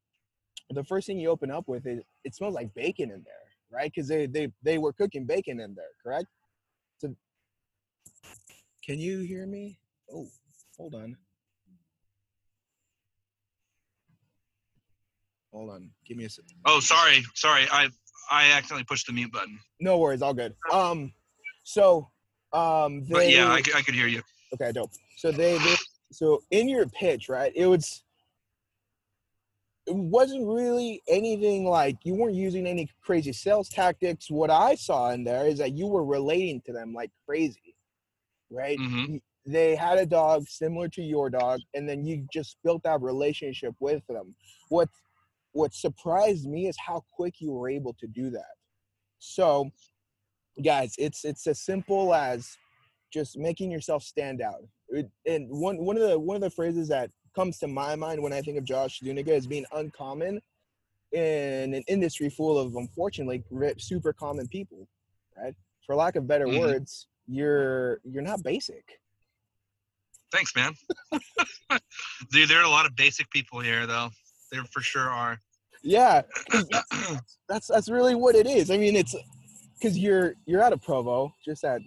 the 0.71 0.85
first 0.85 1.07
thing 1.07 1.19
you 1.19 1.29
open 1.29 1.51
up 1.51 1.69
with 1.69 1.87
is 1.87 2.01
it 2.25 2.35
smells 2.35 2.55
like 2.55 2.73
bacon 2.75 3.11
in 3.11 3.23
there, 3.25 3.35
right? 3.71 3.93
Because 3.95 4.09
they 4.09 4.27
they 4.27 4.51
they 4.63 4.79
were 4.79 4.93
cooking 4.93 5.27
bacon 5.27 5.61
in 5.61 5.75
there, 5.75 5.85
correct? 6.03 6.27
So, 6.99 7.15
can 8.85 8.99
you 8.99 9.21
hear 9.21 9.47
me? 9.47 9.79
Oh, 10.13 10.27
hold 10.79 10.95
on. 10.95 11.17
Hold 15.53 15.71
on. 15.71 15.91
Give 16.07 16.17
me 16.17 16.25
a 16.25 16.31
sec. 16.31 16.47
oh 16.65 16.81
sorry 16.81 17.23
sorry 17.35 17.67
i 17.71 17.87
i 18.31 18.51
accidentally 18.53 18.85
pushed 18.85 19.07
the 19.07 19.13
mute 19.13 19.31
button 19.31 19.59
No 19.81 19.99
worries, 19.99 20.23
all 20.23 20.33
good. 20.33 20.55
Um, 20.73 21.13
so, 21.63 22.09
um, 22.55 23.05
they, 23.05 23.13
but 23.13 23.29
yeah 23.29 23.49
I, 23.49 23.57
I 23.57 23.83
could 23.83 23.95
hear 23.95 24.07
you 24.07 24.23
okay, 24.55 24.73
dope. 24.73 24.91
So 25.17 25.31
they, 25.31 25.59
they, 25.59 25.75
so 26.13 26.43
in 26.51 26.69
your 26.69 26.87
pitch, 26.87 27.29
right? 27.29 27.53
It 27.55 27.67
was, 27.67 28.03
it 29.87 29.95
wasn't 29.97 30.47
really 30.47 31.03
anything 31.09 31.65
like 31.65 31.97
you 32.05 32.15
weren't 32.15 32.37
using 32.37 32.67
any 32.67 32.89
crazy 33.03 33.33
sales 33.33 33.69
tactics. 33.69 34.31
What 34.31 34.51
I 34.51 34.77
saw 34.77 35.11
in 35.11 35.25
there 35.25 35.47
is 35.47 35.59
that 35.59 35.73
you 35.73 35.87
were 35.89 36.05
relating 36.05 36.61
to 36.67 36.73
them 36.73 36.95
like 36.95 37.11
crazy, 37.27 37.75
right? 38.51 38.79
hmm 38.79 39.17
they 39.45 39.75
had 39.75 39.99
a 39.99 40.07
dog 40.07 40.47
similar 40.49 40.89
to 40.89 41.03
your 41.03 41.29
dog 41.29 41.59
and 41.75 41.89
then 41.89 42.05
you 42.05 42.25
just 42.33 42.57
built 42.63 42.81
that 42.85 43.03
relationship 43.03 43.75
with 43.81 44.01
them 44.07 44.37
what 44.69 44.89
what 45.51 45.75
surprised 45.75 46.47
me 46.49 46.69
is 46.69 46.77
how 46.79 47.03
quick 47.13 47.41
you 47.41 47.51
were 47.51 47.69
able 47.69 47.93
to 47.95 48.07
do 48.07 48.31
that 48.31 48.55
so 49.19 49.69
guys 50.65 50.95
it's 50.99 51.25
it's 51.25 51.47
as 51.47 51.61
simple 51.61 52.15
as 52.15 52.57
just 53.13 53.37
making 53.37 53.71
yourself 53.71 54.03
stand 54.03 54.41
out 54.41 54.63
It- 54.91 55.11
and 55.27 55.49
one 55.51 55.85
one 55.85 55.97
of 55.97 56.09
the 56.09 56.19
one 56.19 56.37
of 56.37 56.43
the 56.43 56.51
phrases 56.51 56.89
that 56.89 57.11
comes 57.35 57.59
to 57.59 57.67
my 57.67 57.95
mind 57.97 58.23
when 58.23 58.33
i 58.33 58.41
think 58.41 58.59
of 58.59 58.65
josh 58.65 59.01
Zuniga 59.01 59.35
as 59.35 59.47
being 59.47 59.65
uncommon 59.73 60.41
in 61.13 61.75
an 61.75 61.83
industry 61.89 62.29
full 62.31 62.59
of 62.59 62.77
unfortunately 62.77 63.43
super 63.79 64.13
common 64.13 64.49
people 64.49 64.87
right 65.37 65.55
for 65.87 65.95
lack 65.95 66.17
of 66.17 66.27
better 66.27 66.47
Mhm. 66.47 66.59
words 66.59 67.09
you're 67.27 68.01
you're 68.05 68.23
not 68.23 68.43
basic 68.43 69.01
thanks 70.31 70.55
man 70.57 70.75
dude 72.33 72.49
there 72.49 72.61
are 72.61 72.65
a 72.65 72.69
lot 72.69 72.87
of 72.87 72.95
basic 72.97 73.31
people 73.31 73.61
here 73.61 73.87
though 73.87 74.11
there 74.51 74.65
for 74.73 74.81
sure 74.81 75.09
are 75.11 75.39
Yeah, 75.83 76.23
that's, 76.71 76.97
that's 77.49 77.67
that's 77.69 77.89
really 77.89 78.15
what 78.15 78.37
it 78.37 78.47
is. 78.47 78.71
I 78.71 78.77
mean, 78.77 78.95
it's 78.95 79.17
because 79.75 79.99
you're 79.99 80.35
you're 80.47 80.63
out 80.63 80.73
of 80.73 80.81
Provo, 80.81 81.35
just 81.45 81.65
at 81.65 81.81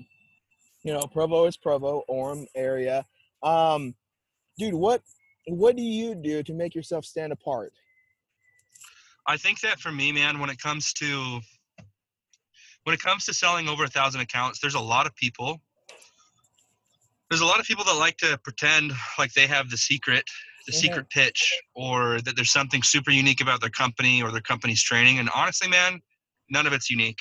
you 0.83 0.91
know 0.91 1.07
Provo 1.07 1.45
is 1.45 1.55
Provo, 1.55 2.03
Orem 2.09 2.45
area. 2.55 3.05
Um, 3.41 3.95
dude, 4.57 4.73
what 4.73 5.01
what 5.47 5.75
do 5.75 5.83
you 5.83 6.15
do 6.15 6.43
to 6.43 6.53
make 6.53 6.75
yourself 6.75 7.05
stand 7.05 7.31
apart? 7.31 7.73
I 9.27 9.37
think 9.37 9.59
that 9.61 9.79
for 9.79 9.91
me, 9.91 10.11
man, 10.11 10.39
when 10.39 10.49
it 10.49 10.59
comes 10.59 10.93
to 10.93 11.39
when 12.83 12.93
it 12.93 12.99
comes 12.99 13.25
to 13.25 13.33
selling 13.33 13.67
over 13.67 13.83
a 13.83 13.87
thousand 13.87 14.21
accounts, 14.21 14.59
there's 14.59 14.75
a 14.75 14.79
lot 14.79 15.07
of 15.07 15.15
people. 15.15 15.61
There's 17.29 17.41
a 17.41 17.45
lot 17.45 17.59
of 17.59 17.65
people 17.65 17.83
that 17.85 17.95
like 17.95 18.17
to 18.17 18.37
pretend 18.43 18.93
like 19.17 19.33
they 19.33 19.47
have 19.47 19.71
the 19.71 19.77
secret, 19.77 20.23
the 20.67 20.73
Mhm. 20.73 20.75
secret 20.75 21.09
pitch, 21.09 21.59
or 21.73 22.21
that 22.21 22.35
there's 22.35 22.51
something 22.51 22.83
super 22.83 23.09
unique 23.09 23.41
about 23.41 23.61
their 23.61 23.71
company 23.71 24.21
or 24.21 24.31
their 24.31 24.41
company's 24.41 24.83
training. 24.83 25.17
And 25.17 25.29
honestly, 25.31 25.67
man, 25.67 25.99
none 26.49 26.67
of 26.67 26.73
it's 26.73 26.91
unique. 26.91 27.19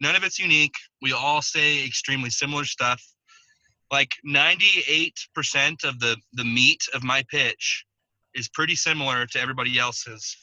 None 0.00 0.16
of 0.16 0.24
it's 0.24 0.38
unique. 0.38 0.74
We 1.02 1.12
all 1.12 1.42
say 1.42 1.84
extremely 1.84 2.30
similar 2.30 2.64
stuff. 2.64 3.02
Like 3.90 4.12
98% 4.26 5.84
of 5.84 6.00
the 6.00 6.16
the 6.32 6.44
meat 6.44 6.82
of 6.94 7.02
my 7.04 7.22
pitch 7.28 7.84
is 8.34 8.48
pretty 8.48 8.74
similar 8.74 9.26
to 9.26 9.40
everybody 9.40 9.78
else's. 9.78 10.36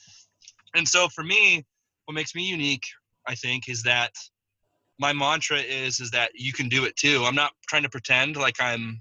And 0.75 0.87
so 0.87 1.07
for 1.09 1.23
me, 1.23 1.63
what 2.05 2.15
makes 2.15 2.33
me 2.35 2.43
unique, 2.47 2.85
I 3.27 3.35
think, 3.35 3.69
is 3.69 3.83
that 3.83 4.11
my 4.99 5.11
mantra 5.13 5.57
is 5.59 5.99
is 5.99 6.11
that 6.11 6.31
you 6.35 6.53
can 6.53 6.69
do 6.69 6.85
it 6.85 6.95
too. 6.95 7.23
I'm 7.25 7.35
not 7.35 7.51
trying 7.67 7.83
to 7.83 7.89
pretend 7.89 8.35
like 8.37 8.55
I'm 8.61 8.99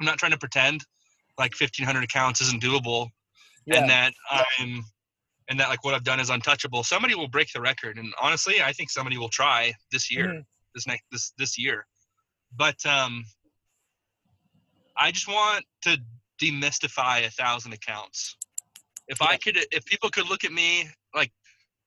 I'm 0.00 0.06
not 0.06 0.18
trying 0.18 0.32
to 0.32 0.38
pretend 0.38 0.84
like 1.38 1.52
1500 1.58 2.02
accounts 2.04 2.40
isn't 2.40 2.62
doable 2.62 3.08
Yeah. 3.66 3.80
and 3.80 3.90
that 3.90 4.12
I'm 4.30 4.84
and 5.48 5.60
that 5.60 5.68
like 5.68 5.84
what 5.84 5.94
I've 5.94 6.04
done 6.04 6.20
is 6.20 6.30
untouchable. 6.30 6.82
Somebody 6.84 7.14
will 7.14 7.28
break 7.28 7.52
the 7.52 7.60
record, 7.60 7.98
and 7.98 8.12
honestly, 8.20 8.62
I 8.62 8.72
think 8.72 8.90
somebody 8.90 9.18
will 9.18 9.28
try 9.28 9.74
this 9.92 10.10
year, 10.10 10.28
Mhm. 10.28 10.44
this 10.74 10.86
next 10.86 11.04
this 11.12 11.32
this 11.36 11.58
year. 11.58 11.86
But 12.56 12.84
um, 12.86 13.24
I 14.96 15.10
just 15.10 15.28
want 15.28 15.64
to 15.82 15.98
demystify 16.40 17.26
a 17.26 17.30
thousand 17.30 17.72
accounts. 17.72 18.36
If 19.08 19.20
I 19.20 19.36
could, 19.36 19.58
if 19.70 19.84
people 19.84 20.08
could 20.10 20.28
look 20.28 20.44
at 20.44 20.52
me 20.52 20.88
like 21.14 21.30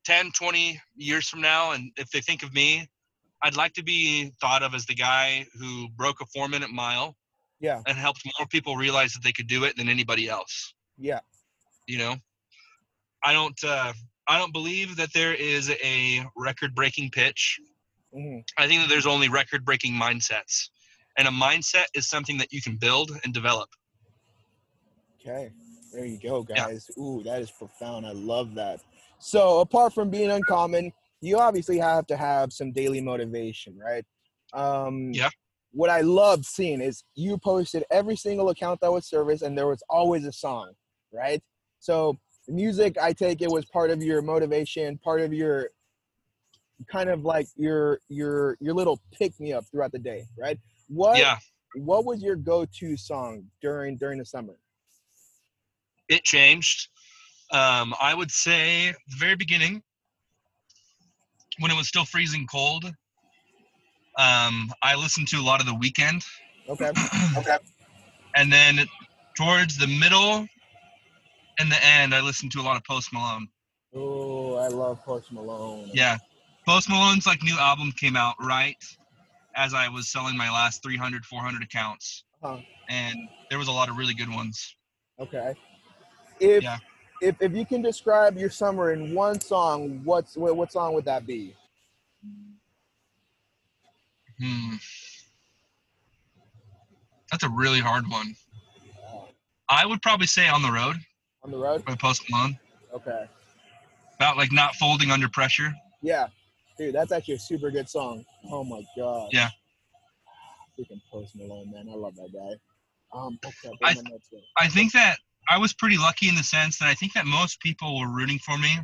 10, 0.06 0.32
20 0.32 0.80
years 0.96 1.28
from 1.28 1.42
now, 1.42 1.72
and 1.72 1.92
if 1.98 2.10
they 2.12 2.22
think 2.22 2.44
of 2.44 2.54
me, 2.54 2.88
I'd 3.42 3.56
like 3.56 3.74
to 3.74 3.84
be 3.84 4.32
thought 4.42 4.64
of 4.64 4.74
as 4.74 4.86
the 4.86 4.96
guy 4.96 5.46
who 5.60 5.90
broke 5.90 6.22
a 6.22 6.26
four 6.28 6.48
minute 6.48 6.72
mile 6.72 7.16
Yeah. 7.60 7.82
and 7.88 7.98
helped 7.98 8.22
more 8.40 8.48
people 8.48 8.76
realize 8.76 9.14
that 9.14 9.24
they 9.24 9.32
could 9.32 9.48
do 9.48 9.64
it 9.64 9.76
than 9.78 9.90
anybody 9.90 10.28
else 10.28 10.74
Yeah. 10.98 11.20
you 11.88 11.98
know 11.98 12.16
i 13.24 13.32
don't 13.34 13.64
uh 13.64 13.94
i 14.28 14.38
don't 14.40 14.54
believe 14.54 14.96
that 14.96 15.14
there 15.14 15.34
is 15.34 15.70
a 15.84 16.26
record 16.36 16.74
breaking 16.76 17.10
pitch 17.12 17.60
hmm 18.14 18.40
i 18.58 18.68
think 18.68 18.82
that 18.82 18.90
there's 18.90 19.06
only 19.06 19.30
record 19.30 19.66
breaking 19.66 19.94
mindsets 19.94 20.70
and 21.18 21.28
a 21.28 21.32
mindset 21.32 21.86
is 21.94 22.08
something 22.08 22.38
that 22.38 22.52
you 22.52 22.62
can 22.62 22.76
build 22.76 23.12
and 23.24 23.34
develop 23.34 23.70
Okay. 25.20 25.52
There 25.92 26.06
you 26.06 26.20
go, 26.22 26.44
Yeah. 26.44 26.66
guys. 26.68 26.90
Ooh, 26.98 27.22
that 27.24 27.42
is 27.42 27.52
profound. 27.52 28.06
I 28.06 28.12
love 28.12 28.54
that. 28.56 28.82
So, 29.20 29.60
apart 29.60 29.94
from 29.94 30.10
being 30.10 30.30
uncommon, 30.30 30.94
you 31.22 31.40
obviously 31.40 31.78
have 31.80 32.06
to 32.08 32.18
have 32.18 32.54
some 32.54 32.72
daily 32.72 33.02
motivation, 33.02 33.78
right? 33.78 34.06
Um, 34.54 35.14
Yeah. 35.14 35.30
What 35.72 35.90
I 35.90 36.02
loved 36.02 36.46
seeing 36.46 36.82
is 36.82 37.04
you 37.16 37.38
posted 37.38 37.84
every 37.92 38.16
single 38.16 38.50
account 38.50 38.80
that 38.82 38.92
was 38.92 39.06
serviced, 39.06 39.44
and 39.44 39.58
there 39.58 39.68
was 39.68 39.84
always 39.90 40.26
a 40.26 40.32
song, 40.32 40.74
right? 41.12 41.42
So, 41.80 42.18
music, 42.48 42.98
I 42.98 43.12
take 43.14 43.42
it, 43.42 43.52
was 43.52 43.66
part 43.66 43.92
of 43.92 44.02
your 44.02 44.22
motivation, 44.22 44.98
part 45.00 45.22
of 45.22 45.34
your 45.34 45.70
kind 46.86 47.10
of 47.10 47.24
like 47.24 47.48
your 47.56 48.00
your 48.10 48.58
your 48.60 48.74
little 48.74 49.00
pick 49.12 49.40
me 49.40 49.54
up 49.54 49.66
throughout 49.72 49.92
the 49.92 50.00
day, 50.00 50.26
right? 50.38 50.60
What 50.88 51.18
yeah 51.18 51.38
what 51.76 52.06
was 52.06 52.22
your 52.24 52.36
go-to 52.36 52.98
song 52.98 53.44
during 53.62 53.98
during 53.98 54.20
the 54.20 54.26
summer? 54.26 54.56
it 56.10 56.24
changed 56.24 56.88
um 57.52 57.94
i 58.02 58.14
would 58.14 58.32
say 58.32 58.92
the 59.10 59.16
very 59.18 59.36
beginning 59.36 59.82
when 61.60 61.70
it 61.72 61.76
was 61.76 61.88
still 61.88 62.06
freezing 62.06 62.48
cold 62.50 62.86
um 64.18 64.72
i 64.82 64.96
listened 64.96 65.28
to 65.28 65.38
a 65.38 65.42
lot 65.42 65.60
of 65.60 65.66
the 65.66 65.74
Weeknd 65.74 66.24
Okay. 66.70 66.92
Okay. 67.38 67.58
and 68.36 68.52
then 68.52 68.80
towards 69.38 69.78
the 69.78 69.88
middle 69.88 70.48
and 71.60 71.72
the 71.72 71.84
end 71.86 72.16
i 72.16 72.22
listened 72.22 72.52
to 72.52 72.60
a 72.60 72.64
lot 72.64 72.78
of 72.78 72.84
post 72.86 73.12
malone 73.12 73.48
Oh, 73.96 74.56
I 74.56 74.68
love 74.68 75.04
Post 75.04 75.32
Malone. 75.32 75.90
Yeah. 75.94 76.18
Post 76.68 76.90
Malone's 76.90 77.26
like 77.26 77.42
new 77.44 77.58
album 77.58 77.94
came 77.94 78.18
out 78.18 78.36
right 78.42 78.76
as 79.56 79.74
I 79.74 79.88
was 79.88 80.10
selling 80.10 80.36
my 80.38 80.52
last 80.52 80.84
300, 80.84 81.24
400 81.26 81.64
accounts. 81.64 82.26
Huh. 82.44 82.58
And 82.90 83.18
there 83.50 83.58
was 83.58 83.70
a 83.70 83.72
lot 83.72 83.88
of 83.90 83.96
really 83.98 84.14
good 84.14 84.30
ones. 84.30 84.76
Okay. 85.18 85.56
If 86.42 86.62
Yeah. 86.64 86.78
if 87.22 87.42
if 87.42 87.54
you 87.54 87.66
can 87.66 87.82
describe 87.82 88.38
your 88.38 88.50
summer 88.50 88.92
in 88.92 89.16
one 89.16 89.40
song, 89.40 90.02
what's 90.04 90.36
what, 90.36 90.58
what 90.58 90.72
song 90.72 90.94
would 90.94 91.06
that 91.06 91.26
be? 91.26 91.56
Hmm. 94.40 94.76
That's 97.32 97.44
a 97.44 97.50
really 97.50 97.80
hard 97.80 98.08
one. 98.10 98.36
I 99.70 99.86
would 99.86 100.02
probably 100.02 100.28
say 100.28 100.48
On 100.50 100.62
the 100.62 100.72
Road 100.72 100.98
On 101.44 101.52
the 101.52 101.58
road? 101.58 101.84
by 101.86 101.96
Post 101.96 102.24
Malone. 102.30 102.60
Okay. 102.94 103.26
About 104.16 104.36
like 104.38 104.52
not 104.52 104.76
folding 104.76 105.12
under 105.12 105.30
pressure. 105.30 105.74
Yeah. 106.02 106.28
Dude, 106.78 106.94
that's 106.94 107.12
actually 107.12 107.36
a 107.36 107.40
super 107.40 107.72
good 107.72 107.90
song. 107.90 108.24
Oh 108.52 108.64
my 108.64 108.84
god. 108.98 109.30
Yeah. 109.32 109.50
Freaking 110.80 111.02
Post 111.12 111.36
Malone, 111.36 111.72
man. 111.72 111.88
I 111.92 111.96
love 111.96 112.16
that 112.16 112.30
guy. 112.34 113.18
Um, 113.18 113.40
okay, 113.46 113.72
I- 113.84 113.94
my 113.96 114.02
notes 114.10 114.30
down. 114.30 114.42
I 114.58 114.68
think 114.68 114.92
that 114.94 115.18
I 115.50 115.58
was 115.58 115.74
pretty 115.74 115.98
lucky 115.98 116.28
in 116.30 116.36
the 116.36 116.44
sense 116.44 116.78
that 116.80 116.88
I 116.88 116.94
think 116.94 117.14
that 117.14 117.26
most 117.26 117.60
people 117.62 118.00
were 118.00 118.10
rooting 118.10 118.38
for 118.40 118.58
me, 118.58 118.78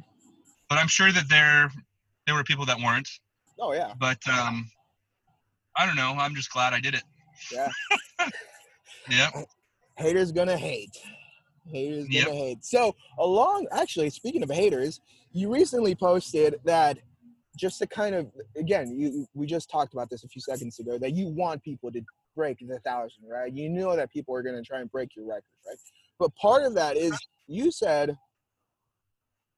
but 0.70 0.78
I'm 0.78 0.88
sure 0.88 1.12
that 1.12 1.30
there 1.30 1.70
there 2.26 2.36
were 2.36 2.44
people 2.44 2.66
that 2.66 2.78
weren't. 2.80 3.10
Oh 3.60 3.74
yeah. 3.74 3.94
But 4.00 4.18
um, 4.30 4.70
I 5.78 5.86
don't 5.86 5.96
know. 5.98 6.16
I'm 6.18 6.34
just 6.36 6.52
glad 6.52 6.74
I 6.74 6.80
did 6.80 6.96
it. 6.96 7.04
Yeah. 7.52 7.70
Yeah. 9.10 9.30
haters 9.98 10.32
gonna 10.32 10.56
hate. 10.56 10.98
Haters 11.70 12.08
gonna 12.08 12.34
hate. 12.34 12.64
So 12.64 12.96
along 13.20 13.68
actually 13.74 14.10
speaking 14.12 14.42
of 14.44 14.50
haters, 14.50 15.02
you 15.34 15.52
recently 15.54 15.94
posted 15.94 16.56
that 16.64 17.00
just 17.58 17.80
to 17.80 17.88
kind 17.88 18.16
of 18.16 18.32
again, 18.58 18.98
you 18.98 19.28
we 19.34 19.46
just 19.46 19.70
talked 19.70 19.94
about 19.94 20.10
this 20.10 20.24
a 20.24 20.28
few 20.28 20.42
seconds 20.42 20.80
ago 20.80 20.98
that 20.98 21.12
you 21.14 21.28
want 21.28 21.64
people 21.64 21.92
to 21.92 22.02
break 22.36 22.58
the 22.60 22.80
thousand, 22.80 23.24
right? 23.30 23.52
You 23.54 23.70
know 23.70 23.96
that 23.96 24.12
people 24.12 24.36
are 24.36 24.42
gonna 24.42 24.64
try 24.64 24.80
and 24.80 24.92
break 24.92 25.16
your 25.16 25.26
record, 25.26 25.44
right? 25.68 25.78
But 26.20 26.36
part 26.36 26.64
of 26.64 26.74
that 26.76 26.98
is 26.98 27.14
you 27.48 27.72
said 27.72 28.18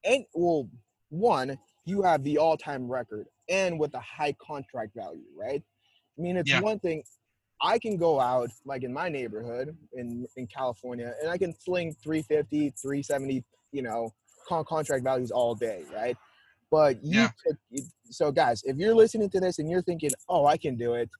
and 0.04 0.24
well 0.34 0.68
one, 1.08 1.58
you 1.84 2.02
have 2.02 2.24
the 2.24 2.38
all-time 2.38 2.88
record 2.88 3.26
and 3.48 3.78
with 3.78 3.94
a 3.94 4.00
high 4.00 4.34
contract 4.44 4.94
value, 4.94 5.22
right? 5.36 5.62
I 6.18 6.20
mean, 6.20 6.36
it's 6.36 6.50
Yeah. 6.50 6.60
one 6.60 6.78
thing 6.80 7.02
I 7.62 7.78
can 7.78 7.96
go 7.96 8.20
out 8.20 8.50
like 8.66 8.82
in 8.82 8.92
my 8.92 9.08
neighborhood 9.08 9.76
in 9.94 10.26
in 10.36 10.46
California 10.46 11.14
and 11.22 11.30
I 11.30 11.38
can 11.38 11.54
sling 11.58 11.94
350, 12.02 12.70
370, 12.70 13.44
you 13.72 13.82
know, 13.82 14.12
con- 14.48 14.64
contract 14.64 15.02
values 15.04 15.30
all 15.30 15.54
day, 15.54 15.84
right? 15.94 16.16
But 16.70 17.02
you 17.04 17.20
Yeah. 17.20 17.30
took 17.46 17.56
so 18.10 18.32
guys, 18.32 18.62
if 18.64 18.76
you're 18.76 18.94
listening 18.94 19.30
to 19.30 19.40
this 19.40 19.58
and 19.58 19.70
you're 19.70 19.82
thinking, 19.82 20.10
"Oh, 20.28 20.46
I 20.46 20.56
can 20.56 20.76
do 20.76 20.94
it." 20.94 21.10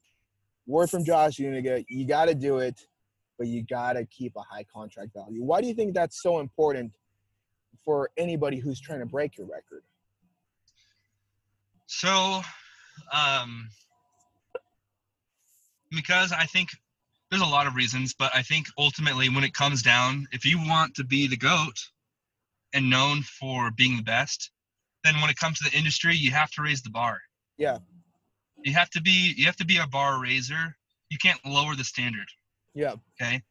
Word 0.67 0.91
from 0.91 1.05
Josh 1.05 1.37
Zuniga, 1.37 1.85
you 1.89 2.07
got 2.07 2.27
to 2.27 2.35
do 2.35 2.59
it, 2.59 2.89
but 3.39 3.47
you 3.47 3.63
got 3.63 3.95
to 3.95 4.05
keep 4.07 4.35
a 4.37 4.43
high 4.43 4.65
contract 4.65 5.13
value. 5.15 5.43
Why 5.45 5.61
do 5.61 5.69
you 5.69 5.75
think 5.75 5.95
that's 5.95 6.21
so 6.21 6.41
important 6.41 6.93
for 7.85 8.11
anybody 8.17 8.59
who's 8.59 8.81
trying 8.81 9.01
to 9.01 9.07
break 9.07 9.37
your 9.39 9.47
record? 9.47 9.85
So, 11.87 12.43
um, 13.13 13.69
because 15.91 16.33
I 16.33 16.45
think 16.47 16.71
there's 17.31 17.43
a 17.43 17.47
lot 17.47 17.67
of 17.67 17.75
reasons, 17.75 18.13
but 18.13 18.35
I 18.35 18.43
think 18.43 18.67
ultimately 18.77 19.29
when 19.29 19.45
it 19.45 19.55
comes 19.55 19.83
down, 19.83 20.27
if 20.33 20.45
you 20.45 20.59
want 20.59 20.95
to 20.97 21.05
be 21.05 21.27
the 21.27 21.37
GOAT 21.37 21.79
and 22.73 22.91
known 22.91 23.23
for 23.23 23.71
being 23.71 23.97
the 23.97 24.03
best, 24.03 24.51
then 25.07 25.21
when 25.21 25.31
it 25.31 25.37
comes 25.37 25.59
to 25.59 25.71
the 25.71 25.77
industry, 25.77 26.17
you 26.17 26.33
have 26.33 26.51
to 26.53 26.63
raise 26.63 26.83
the 26.83 26.91
bar. 26.91 27.21
Yeah. 27.57 27.79
You 28.65 28.73
have 28.75 28.91
to 28.91 29.01
be 29.01 29.35
you 29.37 29.47
have 29.47 29.57
to 29.57 29.65
be 29.65 29.77
a 29.79 29.87
bar 29.87 30.21
raiser. 30.21 30.77
You 31.11 31.19
can't 31.19 31.39
lower 31.47 31.77
the 31.77 31.85
standard. 31.85 32.27
Yeah. 32.75 32.95
Okay. 33.21 33.43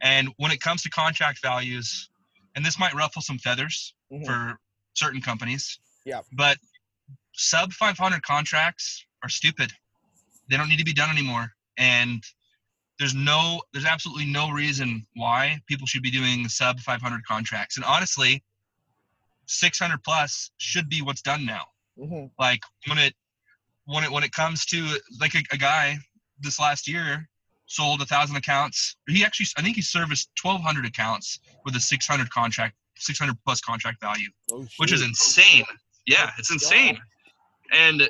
And 0.00 0.28
when 0.36 0.52
it 0.52 0.60
comes 0.60 0.82
to 0.82 0.90
contract 0.90 1.42
values, 1.42 2.08
and 2.54 2.64
this 2.64 2.78
might 2.78 2.94
ruffle 2.94 3.22
some 3.22 3.38
feathers 3.38 3.94
Mhm. 4.12 4.26
for 4.26 4.60
certain 4.94 5.20
companies. 5.20 5.78
Yeah. 6.04 6.22
But 6.32 6.58
sub 7.32 7.72
500 7.72 8.22
contracts 8.22 9.04
are 9.22 9.28
stupid. 9.28 9.72
They 10.48 10.56
don't 10.56 10.68
need 10.68 10.78
to 10.78 10.84
be 10.84 10.92
done 10.94 11.10
anymore. 11.10 11.54
And 11.76 12.24
there's 12.98 13.14
no, 13.14 13.62
there's 13.72 13.86
absolutely 13.86 14.26
no 14.26 14.50
reason 14.50 15.06
why 15.14 15.60
people 15.66 15.86
should 15.86 16.02
be 16.02 16.10
doing 16.10 16.48
sub 16.48 16.80
500 16.80 17.24
contracts. 17.24 17.76
And 17.76 17.84
honestly, 17.84 18.42
600 19.50 20.02
plus 20.04 20.50
should 20.58 20.88
be 20.88 21.02
what's 21.02 21.22
done 21.22 21.44
now. 21.44 21.64
hmm 21.98 22.26
Like 22.38 22.60
when 22.86 22.98
it, 22.98 23.14
when 23.84 24.04
it, 24.04 24.10
when 24.12 24.22
it 24.22 24.32
comes 24.32 24.64
to 24.66 24.86
like 25.20 25.34
a, 25.34 25.42
a 25.52 25.56
guy 25.56 25.96
this 26.40 26.58
last 26.60 26.86
year 26.88 27.28
sold 27.66 28.00
a 28.02 28.06
thousand 28.06 28.36
accounts. 28.36 28.96
He 29.08 29.24
actually, 29.24 29.46
I 29.56 29.62
think 29.62 29.76
he 29.76 29.82
serviced 29.82 30.28
1,200 30.42 30.84
accounts 30.86 31.38
with 31.64 31.76
a 31.76 31.80
600 31.80 32.28
contract, 32.30 32.74
600 32.96 33.36
plus 33.44 33.60
contract 33.60 34.00
value 34.00 34.28
Oh, 34.52 34.66
which 34.78 34.92
is 34.92 35.00
shoot. 35.00 35.08
insane. 35.08 35.64
Yeah, 36.06 36.30
it's 36.38 36.50
insane, 36.50 36.98
and 37.72 38.08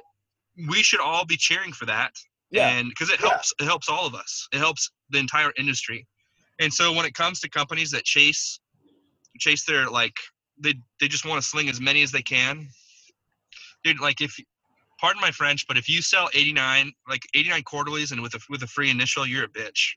we 0.68 0.82
should 0.82 1.00
all 1.00 1.24
be 1.26 1.36
cheering 1.36 1.72
for 1.72 1.86
that. 1.86 2.12
Yeah. 2.50 2.68
and 2.68 2.88
because 2.88 3.10
it 3.10 3.20
Yeah. 3.20 3.28
helps, 3.30 3.52
it 3.60 3.64
helps 3.64 3.88
all 3.88 4.06
of 4.06 4.14
us. 4.14 4.48
It 4.52 4.58
helps 4.58 4.90
the 5.10 5.18
entire 5.18 5.52
industry. 5.58 6.06
And 6.58 6.72
so 6.72 6.92
when 6.92 7.04
it 7.06 7.14
comes 7.14 7.40
to 7.40 7.48
companies 7.48 7.90
that 7.92 8.04
chase, 8.04 8.60
chase 9.38 9.64
their 9.64 9.88
like, 9.88 10.16
they 10.60 10.74
they 11.00 11.08
just 11.08 11.24
want 11.24 11.42
to 11.42 11.46
sling 11.48 11.68
as 11.68 11.80
many 11.80 12.02
as 12.02 12.12
they 12.12 12.22
can. 12.22 12.68
Dude, 13.82 14.00
like 14.00 14.20
if, 14.20 14.36
pardon 15.00 15.20
my 15.20 15.30
French, 15.30 15.66
but 15.66 15.78
if 15.78 15.88
you 15.88 16.02
sell 16.02 16.28
89, 16.34 16.92
like 17.08 17.22
89 17.34 17.62
quarterlies 17.62 18.12
and 18.12 18.22
with 18.22 18.34
a 18.34 18.40
with 18.48 18.62
a 18.62 18.66
free 18.66 18.90
initial, 18.90 19.26
you're 19.26 19.44
a 19.44 19.48
bitch. 19.48 19.94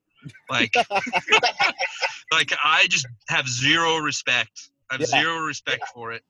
Like, 0.50 0.74
like 2.32 2.54
I 2.64 2.88
just 2.90 3.08
have 3.28 3.48
zero 3.48 3.98
respect. 3.98 4.70
I 4.90 4.96
have 4.96 5.02
Yeah. 5.02 5.22
zero 5.22 5.40
respect 5.40 5.84
for 5.94 6.14
it, 6.14 6.24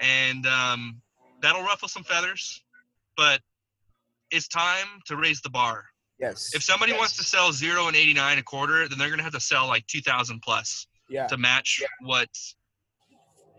and 0.00 0.46
um, 0.46 1.00
that'll 1.40 1.62
ruffle 1.62 1.88
some 1.88 2.02
feathers. 2.02 2.62
But 3.16 3.40
it's 4.30 4.48
time 4.48 5.00
to 5.06 5.16
raise 5.16 5.40
the 5.40 5.50
bar. 5.50 5.84
Yes. 6.18 6.50
If 6.54 6.62
somebody 6.62 6.92
yes. 6.92 6.98
wants 6.98 7.16
to 7.18 7.24
sell 7.24 7.52
zero 7.52 7.86
and 7.86 7.96
89 7.96 8.38
a 8.38 8.42
quarter, 8.42 8.88
then 8.88 8.98
they're 8.98 9.10
gonna 9.10 9.22
have 9.22 9.32
to 9.32 9.40
sell 9.40 9.66
like 9.66 9.86
2,000 9.86 10.40
plus 10.40 10.86
yeah. 11.08 11.26
to 11.26 11.36
match 11.36 11.82
what 12.00 12.28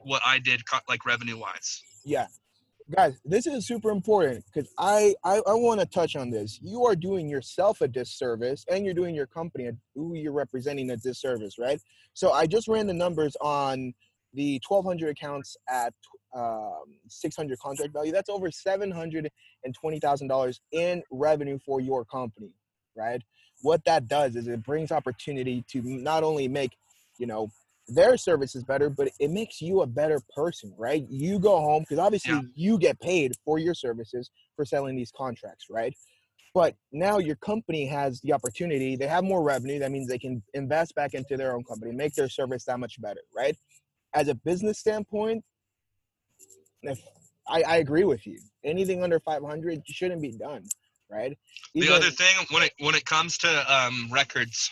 what 0.05 0.21
I 0.25 0.39
did 0.39 0.61
like 0.87 1.05
revenue 1.05 1.37
wise. 1.37 1.83
Yeah. 2.05 2.27
Guys, 2.95 3.19
this 3.25 3.47
is 3.47 3.65
super 3.65 3.89
important 3.89 4.45
because 4.53 4.69
I, 4.77 5.15
I, 5.23 5.41
I 5.47 5.55
want 5.55 5.79
to 5.79 5.87
touch 5.87 6.15
on 6.15 6.29
this. 6.29 6.59
You 6.61 6.85
are 6.85 6.95
doing 6.95 7.27
yourself 7.27 7.81
a 7.81 7.87
disservice 7.87 8.63
and 8.69 8.85
you're 8.85 8.93
doing 8.93 9.15
your 9.15 9.25
company, 9.25 9.71
who 9.95 10.13
you're 10.13 10.31
representing, 10.31 10.91
a 10.91 10.97
disservice, 10.97 11.57
right? 11.57 11.81
So 12.13 12.31
I 12.31 12.45
just 12.45 12.67
ran 12.67 12.85
the 12.85 12.93
numbers 12.93 13.35
on 13.41 13.95
the 14.35 14.61
1,200 14.67 15.09
accounts 15.09 15.57
at 15.67 15.95
um, 16.35 16.83
600 17.07 17.57
contract 17.57 17.91
value. 17.91 18.11
That's 18.11 18.29
over 18.29 18.51
$720,000 18.51 20.59
in 20.71 21.01
revenue 21.09 21.57
for 21.65 21.81
your 21.81 22.05
company, 22.05 22.51
right? 22.95 23.23
What 23.63 23.83
that 23.85 24.07
does 24.07 24.35
is 24.35 24.47
it 24.47 24.61
brings 24.61 24.91
opportunity 24.91 25.65
to 25.69 25.81
not 25.81 26.23
only 26.23 26.47
make, 26.47 26.77
you 27.17 27.25
know, 27.25 27.49
their 27.87 28.17
service 28.17 28.55
is 28.55 28.63
better, 28.63 28.89
but 28.89 29.09
it 29.19 29.29
makes 29.31 29.61
you 29.61 29.81
a 29.81 29.87
better 29.87 30.19
person, 30.35 30.73
right? 30.77 31.05
You 31.09 31.39
go 31.39 31.59
home 31.59 31.83
because 31.83 31.99
obviously 31.99 32.33
Yeah. 32.33 32.41
you 32.55 32.77
get 32.79 32.99
paid 32.99 33.33
for 33.45 33.59
your 33.59 33.73
services 33.73 34.31
for 34.55 34.65
selling 34.65 34.95
these 34.95 35.11
contracts, 35.15 35.65
right? 35.69 35.93
But 36.53 36.75
now 36.91 37.17
your 37.19 37.35
company 37.35 37.85
has 37.87 38.21
the 38.21 38.33
opportunity, 38.33 38.95
they 38.95 39.07
have 39.07 39.23
more 39.23 39.43
revenue. 39.43 39.77
That 39.79 39.91
means 39.91 40.07
they 40.07 40.17
can 40.17 40.41
invest 40.53 40.95
back 40.95 41.13
into 41.13 41.37
their 41.37 41.53
own 41.53 41.63
company, 41.63 41.91
make 41.91 42.13
their 42.15 42.29
service 42.29 42.63
that 42.65 42.79
much 42.79 42.99
better, 43.01 43.21
right? 43.35 43.55
As 44.13 44.29
a 44.29 44.35
business 44.35 44.79
standpoint, 44.79 45.43
if 46.81 46.99
I, 47.47 47.61
I 47.63 47.77
agree 47.77 48.05
with 48.05 48.25
you. 48.25 48.39
Anything 48.63 49.03
under 49.03 49.19
500 49.19 49.81
shouldn't 49.87 50.21
be 50.21 50.31
done, 50.31 50.63
right? 51.11 51.37
the 51.73 51.81
Even- 51.81 51.93
other 51.93 52.09
thing 52.09 52.35
when 52.51 52.63
it 52.63 52.71
when 52.79 52.95
it 52.95 53.05
comes 53.05 53.37
to 53.39 53.73
um, 53.73 54.09
records 54.11 54.71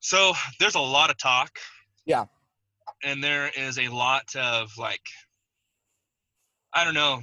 so 0.00 0.32
there's 0.60 0.74
a 0.74 0.80
lot 0.80 1.10
of 1.10 1.16
talk 1.18 1.58
Yeah. 2.06 2.24
and 3.02 3.22
there 3.22 3.50
is 3.56 3.78
a 3.78 3.88
lot 3.88 4.34
of 4.36 4.70
like 4.78 5.00
i 6.74 6.84
don't 6.84 6.94
know. 6.94 7.22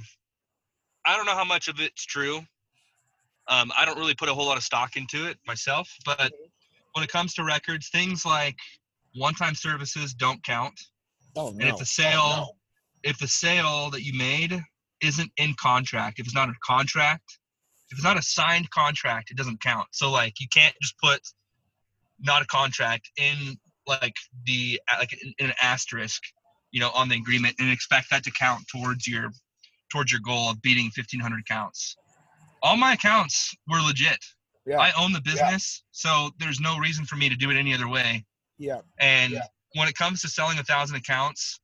I 1.04 1.16
don't 1.16 1.26
know 1.26 1.34
how 1.34 1.44
much 1.44 1.68
of 1.68 1.80
it's 1.80 2.04
true. 2.04 2.38
Um, 3.48 3.72
i 3.76 3.84
don't 3.84 3.98
really 3.98 4.14
put 4.14 4.28
a 4.28 4.34
whole 4.34 4.46
lot 4.46 4.56
of 4.56 4.62
stock 4.62 4.96
into 4.96 5.26
it 5.26 5.36
myself 5.46 5.88
but 6.04 6.32
when 6.92 7.02
it 7.04 7.10
comes 7.10 7.34
to 7.34 7.44
records 7.44 7.88
things 7.88 8.24
like 8.24 8.56
one-time 9.16 9.54
services 9.54 10.14
don't 10.14 10.42
count. 10.44 10.78
Oh, 11.36 11.48
and 11.48 11.58
no. 11.58 11.68
if 11.68 11.78
the 11.78 11.86
sale 11.86 12.56
if 13.02 13.18
the 13.18 13.28
sale 13.28 13.90
that 13.90 14.02
you 14.02 14.16
made 14.16 14.62
isn't 15.02 15.30
in 15.36 15.54
contract 15.60 16.20
if 16.20 16.26
it's 16.26 16.34
not 16.34 16.48
a 16.48 16.54
contract 16.64 17.38
if 17.90 17.98
it's 17.98 18.04
not 18.04 18.18
a 18.18 18.22
signed 18.22 18.70
contract 18.70 19.30
it 19.30 19.36
doesn't 19.36 19.60
count. 19.60 19.88
So 19.92 20.10
like 20.10 20.40
you 20.40 20.46
can't 20.52 20.74
just 20.80 20.98
put 20.98 21.20
not 22.20 22.42
a 22.42 22.46
contract 22.46 23.10
in 23.16 23.58
like 23.86 24.16
the 24.46 24.80
like 24.98 25.12
an 25.40 25.52
asterisk 25.62 26.22
you 26.70 26.80
know 26.80 26.90
on 26.94 27.08
the 27.08 27.16
agreement 27.16 27.54
and 27.58 27.70
expect 27.70 28.10
that 28.10 28.22
to 28.24 28.30
count 28.32 28.62
towards 28.68 29.06
your 29.06 29.30
towards 29.90 30.10
your 30.12 30.20
goal 30.24 30.50
of 30.50 30.60
beating 30.62 30.84
1500 30.96 31.46
counts 31.46 31.96
all 32.62 32.76
my 32.76 32.92
accounts 32.92 33.54
were 33.68 33.80
legit. 33.80 34.18
Yeah, 34.64 34.78
i 34.80 34.92
own 34.96 35.12
the 35.12 35.20
business 35.20 35.82
so 35.90 36.30
there's 36.38 36.60
no 36.60 36.78
reason 36.78 37.04
for 37.04 37.16
me 37.16 37.28
to 37.28 37.34
do 37.36 37.50
it 37.50 37.56
any 37.56 37.74
other 37.74 37.88
way. 37.88 38.24
Yeah, 38.58 38.80
and 39.00 39.32
Yeah. 39.32 39.46
when 39.74 39.88
it 39.88 39.94
comes 39.96 40.20
to 40.22 40.28
selling 40.28 40.58
a 40.58 40.62
thousand 40.62 40.96
accounts, 40.96 41.58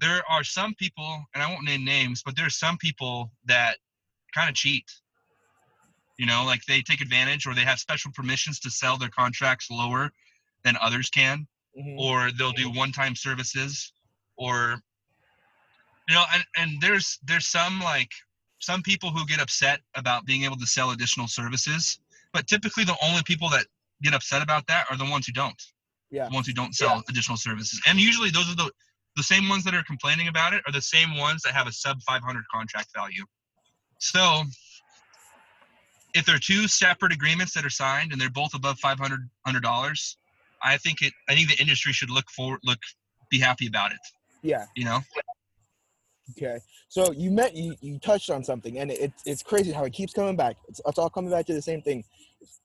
there 0.00 0.22
are 0.30 0.44
some 0.44 0.74
people, 0.74 1.24
and 1.34 1.42
I 1.42 1.50
won't 1.50 1.64
name 1.64 1.84
names, 1.84 2.22
but 2.24 2.36
there 2.36 2.46
are 2.46 2.50
some 2.50 2.76
people 2.78 3.32
that 3.46 3.78
kind 4.34 4.48
of 4.48 4.54
cheat. 4.54 4.84
You 6.18 6.26
know, 6.26 6.44
like 6.44 6.64
they 6.66 6.80
take 6.82 7.00
advantage 7.00 7.46
or 7.46 7.54
they 7.54 7.62
have 7.64 7.78
special 7.80 8.12
permissions 8.12 8.60
to 8.60 8.70
sell 8.70 8.96
their 8.98 9.08
contracts 9.08 9.68
lower 9.70 10.12
than 10.62 10.76
others 10.80 11.10
can, 11.10 11.46
mhm, 11.78 11.98
or 11.98 12.30
they'll 12.38 12.52
do 12.52 12.70
one-time 12.70 13.14
services, 13.14 13.92
or 14.36 14.80
you 16.08 16.14
know, 16.14 16.24
and, 16.34 16.44
and 16.56 16.80
there's 16.80 17.18
there's 17.24 17.48
some 17.48 17.80
like 17.80 18.10
some 18.60 18.82
people 18.82 19.10
who 19.10 19.26
get 19.26 19.40
upset 19.40 19.80
about 19.96 20.24
being 20.24 20.44
able 20.44 20.56
to 20.56 20.66
sell 20.66 20.90
additional 20.90 21.28
services, 21.28 21.98
but 22.32 22.46
typically 22.46 22.84
the 22.84 22.96
only 23.02 23.22
people 23.24 23.48
that 23.50 23.66
get 24.02 24.14
upset 24.14 24.42
about 24.42 24.66
that 24.66 24.86
are 24.90 24.96
the 24.96 25.04
ones 25.04 25.26
who 25.26 25.32
don't 25.32 25.60
yeah, 26.10 26.28
the 26.28 26.34
ones 26.34 26.46
who 26.46 26.52
don't 26.52 26.74
sell 26.74 27.02
additional 27.08 27.36
services. 27.36 27.80
And 27.86 27.98
usually 27.98 28.30
those 28.30 28.50
are 28.50 28.56
the 28.56 28.70
the 29.16 29.22
same 29.22 29.48
ones 29.48 29.64
that 29.64 29.74
are 29.74 29.82
complaining 29.84 30.28
about 30.28 30.54
it 30.54 30.62
are 30.66 30.72
the 30.72 30.82
same 30.82 31.16
ones 31.16 31.42
that 31.42 31.54
have 31.54 31.66
a 31.66 31.72
sub 31.72 32.00
500 32.02 32.44
contract 32.52 32.88
value. 32.96 33.24
So 33.98 34.42
if 36.14 36.24
there 36.26 36.34
are 36.34 36.40
two 36.40 36.68
separate 36.68 37.12
agreements 37.12 37.54
that 37.54 37.64
are 37.64 37.70
signed 37.70 38.12
and 38.12 38.20
they're 38.20 38.30
both 38.30 38.54
above 38.54 38.78
500 38.78 39.28
dollars, 39.62 40.16
I 40.62 40.76
think 40.78 41.02
it 41.02 41.12
I 41.28 41.34
think 41.34 41.48
the 41.48 41.60
industry 41.60 41.92
should 41.92 42.10
look 42.10 42.30
for 42.30 42.58
look 42.64 42.78
be 43.30 43.38
happy 43.38 43.66
about 43.66 43.92
it, 43.92 43.98
yeah. 44.42 44.66
you 44.76 44.84
know? 44.84 45.00
Okay, 46.30 46.58
so 46.88 47.12
you 47.12 47.30
met 47.30 47.54
you, 47.54 47.74
you 47.82 47.98
touched 47.98 48.30
on 48.30 48.42
something, 48.42 48.78
and 48.78 48.90
it's 48.90 49.22
it's 49.26 49.42
crazy 49.42 49.72
how 49.72 49.84
it 49.84 49.92
keeps 49.92 50.14
coming 50.14 50.36
back. 50.36 50.56
It's, 50.68 50.80
it's 50.86 50.98
all 50.98 51.10
coming 51.10 51.30
back 51.30 51.44
to 51.46 51.54
the 51.54 51.60
same 51.60 51.82
thing. 51.82 52.02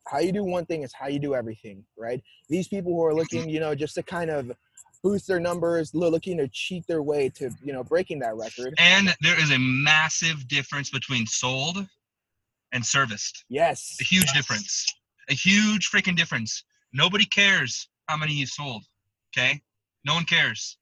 How 0.07 0.19
you 0.19 0.31
do 0.31 0.45
one 0.45 0.65
thing 0.65 0.83
is 0.83 0.93
how 0.93 1.07
you 1.07 1.19
do 1.19 1.35
everything, 1.35 1.83
right? 1.97 2.23
These 2.47 2.69
people 2.69 2.93
who 2.93 3.03
are 3.03 3.09
mm-hmm. 3.09 3.19
looking, 3.19 3.49
you 3.49 3.59
know, 3.59 3.75
just 3.75 3.95
to 3.95 4.03
kind 4.03 4.29
of 4.29 4.51
boost 5.03 5.27
their 5.27 5.41
numbers, 5.41 5.93
lo- 5.93 6.09
looking 6.09 6.37
to 6.37 6.47
cheat 6.47 6.85
their 6.87 7.03
way 7.03 7.29
to, 7.29 7.49
you 7.61 7.73
know, 7.73 7.83
breaking 7.83 8.19
that 8.19 8.35
record. 8.35 8.73
And 8.79 9.13
there 9.21 9.39
is 9.41 9.51
a 9.51 9.59
massive 9.59 10.47
difference 10.47 10.89
between 10.89 11.25
sold 11.25 11.85
and 12.71 12.85
serviced. 12.85 13.43
Yes. 13.49 13.97
A 13.99 14.03
huge 14.03 14.31
difference. 14.31 14.85
A 15.29 15.33
huge 15.33 15.89
freaking 15.89 16.15
difference. 16.15 16.63
Nobody 16.93 17.25
cares 17.25 17.87
how 18.07 18.17
many 18.17 18.33
you 18.33 18.45
sold. 18.45 18.83
Okay? 19.31 19.61
No 20.05 20.13
one 20.15 20.25
cares. 20.25 20.77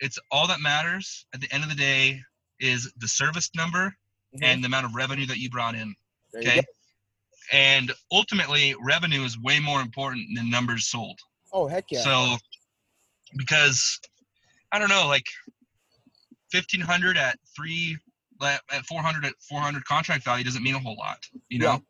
It's 0.00 0.18
all 0.30 0.46
that 0.48 0.60
matters 0.60 1.26
at 1.34 1.40
the 1.40 1.52
end 1.52 1.62
of 1.62 1.68
the 1.68 1.76
day 1.76 2.22
is 2.58 2.92
the 2.96 3.08
service 3.08 3.50
number 3.54 3.96
Mhm. 4.34 4.44
and 4.44 4.64
the 4.64 4.66
amount 4.66 4.86
of 4.86 4.94
revenue 4.94 5.26
that 5.26 5.38
you 5.38 5.50
brought 5.50 5.74
in. 5.74 5.94
There 6.32 6.42
Okay? 6.42 6.62
And 7.52 7.92
ultimately, 8.12 8.74
revenue 8.80 9.24
is 9.24 9.36
way 9.38 9.58
more 9.58 9.80
important 9.80 10.28
than 10.36 10.48
numbers 10.50 10.86
sold. 10.86 11.18
Oh 11.52 11.66
heck 11.66 11.90
yeah. 11.90 12.04
So, 12.04 12.38
because 13.36 13.98
I 14.70 14.78
don't 14.78 14.88
know, 14.88 15.08
like 15.08 15.26
fifteen 16.52 16.80
hundred 16.80 17.16
at 17.16 17.38
three, 17.56 17.98
at 18.40 18.86
four 18.86 19.02
hundred 19.02 19.24
at 19.24 19.34
four 19.42 19.60
hundred 19.60 19.84
contract 19.84 20.24
value 20.24 20.44
doesn't 20.44 20.62
mean 20.62 20.76
a 20.76 20.78
whole 20.78 20.96
lot. 20.96 21.28
You 21.48 21.58
know? 21.58 21.84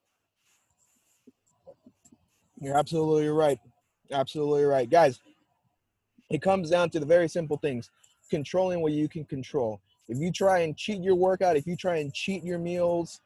You're 2.60 2.76
absolutely 2.76 3.28
right. 3.28 3.58
Absolutely 4.12 4.64
right. 4.64 4.88
Guys, 4.88 5.18
it 6.30 6.42
comes 6.42 6.70
down 6.70 6.90
to 6.90 7.00
the 7.00 7.06
very 7.06 7.28
simple 7.28 7.56
things 7.56 7.90
controlling 8.30 8.80
what 8.80 8.92
you 8.92 9.08
can 9.08 9.24
control. 9.24 9.80
If 10.08 10.18
you 10.18 10.30
try 10.32 10.60
and 10.60 10.76
cheat 10.76 11.00
your 11.02 11.14
workout, 11.14 11.56
if 11.56 11.66
you 11.66 11.76
try 11.76 11.96
and 11.96 12.12
cheat 12.12 12.44
your 12.44 12.58
meals, 12.58 13.20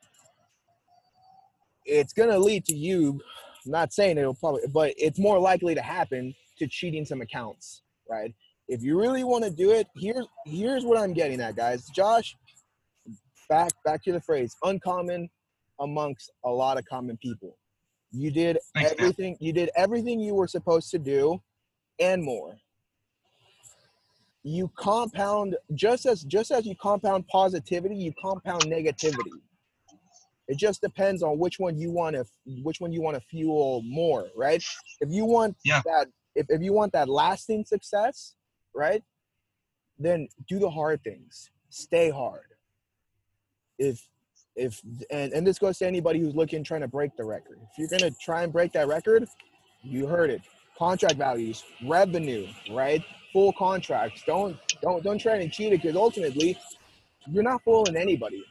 it's 1.85 2.13
going 2.13 2.31
to 2.31 2.39
lead 2.39 2.65
to 2.67 2.75
you, 2.75 3.21
I'm 3.65 3.73
not 3.73 3.93
saying 3.93 4.19
it'll 4.19 4.35
probably, 4.35 4.63
but 4.73 4.95
it's 4.97 5.19
more 5.19 5.39
likely 5.39 5.75
to 5.75 5.83
happen 5.83 6.35
to 6.59 6.67
cheating 6.67 7.05
some 7.05 7.21
accounts, 7.21 7.83
right? 8.09 8.35
If 8.69 8.83
you 8.83 8.99
really 8.99 9.25
want 9.25 9.45
to 9.45 9.51
do 9.51 9.73
it, 9.73 9.87
here's 9.95 10.27
here's 10.47 10.85
what 10.85 10.99
I'm 10.99 11.13
getting 11.13 11.41
at, 11.41 11.57
guys. 11.57 11.87
Josh, 11.95 12.37
back 13.49 13.73
back 13.85 14.03
to 14.05 14.13
the 14.13 14.21
phrase 14.21 14.57
uncommon 14.63 15.29
amongst 15.81 16.31
a 16.45 16.51
lot 16.51 16.79
of 16.79 16.85
common 16.87 17.19
people. 17.19 17.57
You 18.17 18.31
did 18.31 18.59
Thanks, 18.75 18.91
man. 18.93 19.01
everything 19.01 19.37
you 19.41 19.53
did 19.53 19.71
everything 19.77 20.21
you 20.21 20.35
were 20.35 20.47
supposed 20.47 20.91
to 20.93 20.99
do 20.99 21.43
and 21.99 22.23
more. 22.23 22.57
You 24.45 24.71
compound 24.77 25.57
just 25.75 26.07
as 26.07 26.23
just 26.23 26.51
as 26.53 26.65
you 26.65 26.77
compound 26.81 27.27
positivity, 27.29 27.97
you 27.97 28.13
compound 28.23 28.63
negativity. 28.65 29.41
It 30.47 30.59
just 30.59 30.81
depends 30.81 31.23
on 31.23 31.39
which 31.39 31.59
one 31.59 31.77
you 31.77 31.91
want 31.91 32.15
to 32.15 32.25
which 32.63 32.81
one 32.81 32.93
you 32.93 33.03
want 33.03 33.17
to 33.17 33.23
fuel 33.29 33.83
more, 33.85 34.29
right? 34.37 34.63
If 35.01 35.11
you 35.11 35.25
want 35.25 35.57
Yeah. 35.65 35.83
that 35.85 36.07
if, 36.37 36.47
if 36.51 36.63
you 36.63 36.73
want 36.73 36.93
that 36.93 37.09
lasting 37.09 37.65
success, 37.65 38.37
right? 38.75 39.03
Then 39.99 40.29
do 40.49 40.59
the 40.61 40.71
hard 40.71 41.03
things. 41.03 41.51
Stay 41.71 42.11
hard. 42.11 42.47
If 43.79 44.07
if 44.57 44.81
and, 45.11 45.33
and 45.33 45.47
this 45.47 45.59
goes 45.59 45.79
to 45.79 45.87
anybody 45.87 46.21
who's 46.21 46.35
looking 46.35 46.63
trying 46.63 46.83
to 46.83 46.89
break 46.89 47.17
the 47.17 47.25
record. 47.25 47.59
If 47.63 47.79
you're 47.79 47.99
gonna 47.99 48.13
try 48.21 48.43
and 48.43 48.53
break 48.53 48.73
that 48.73 48.89
record, 48.89 49.27
you 49.83 50.07
heard 50.07 50.31
it. 50.31 50.43
Contract 50.79 51.17
values, 51.17 51.65
revenue, 51.87 52.47
right? 52.73 53.03
Full 53.33 53.53
contracts. 53.53 54.23
Don't 54.27 54.57
don't 54.83 55.03
don't 55.03 55.19
try 55.19 55.37
and 55.37 55.53
cheat 55.53 55.73
it 55.73 55.83
because 55.83 55.97
ultimately 55.97 56.59
you're 57.31 57.43
not 57.43 57.63
fooling 57.65 57.97
anybody. 57.97 58.45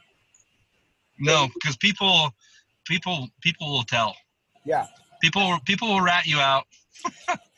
No, 1.19 1.47
because 1.53 1.77
people, 1.77 2.31
people, 2.85 3.29
people 3.41 3.71
will 3.71 3.83
tell. 3.83 4.15
Yeah. 4.65 4.87
People, 5.21 5.57
people 5.65 5.87
will 5.87 6.01
rat 6.01 6.25
you 6.25 6.37
out. 6.39 6.65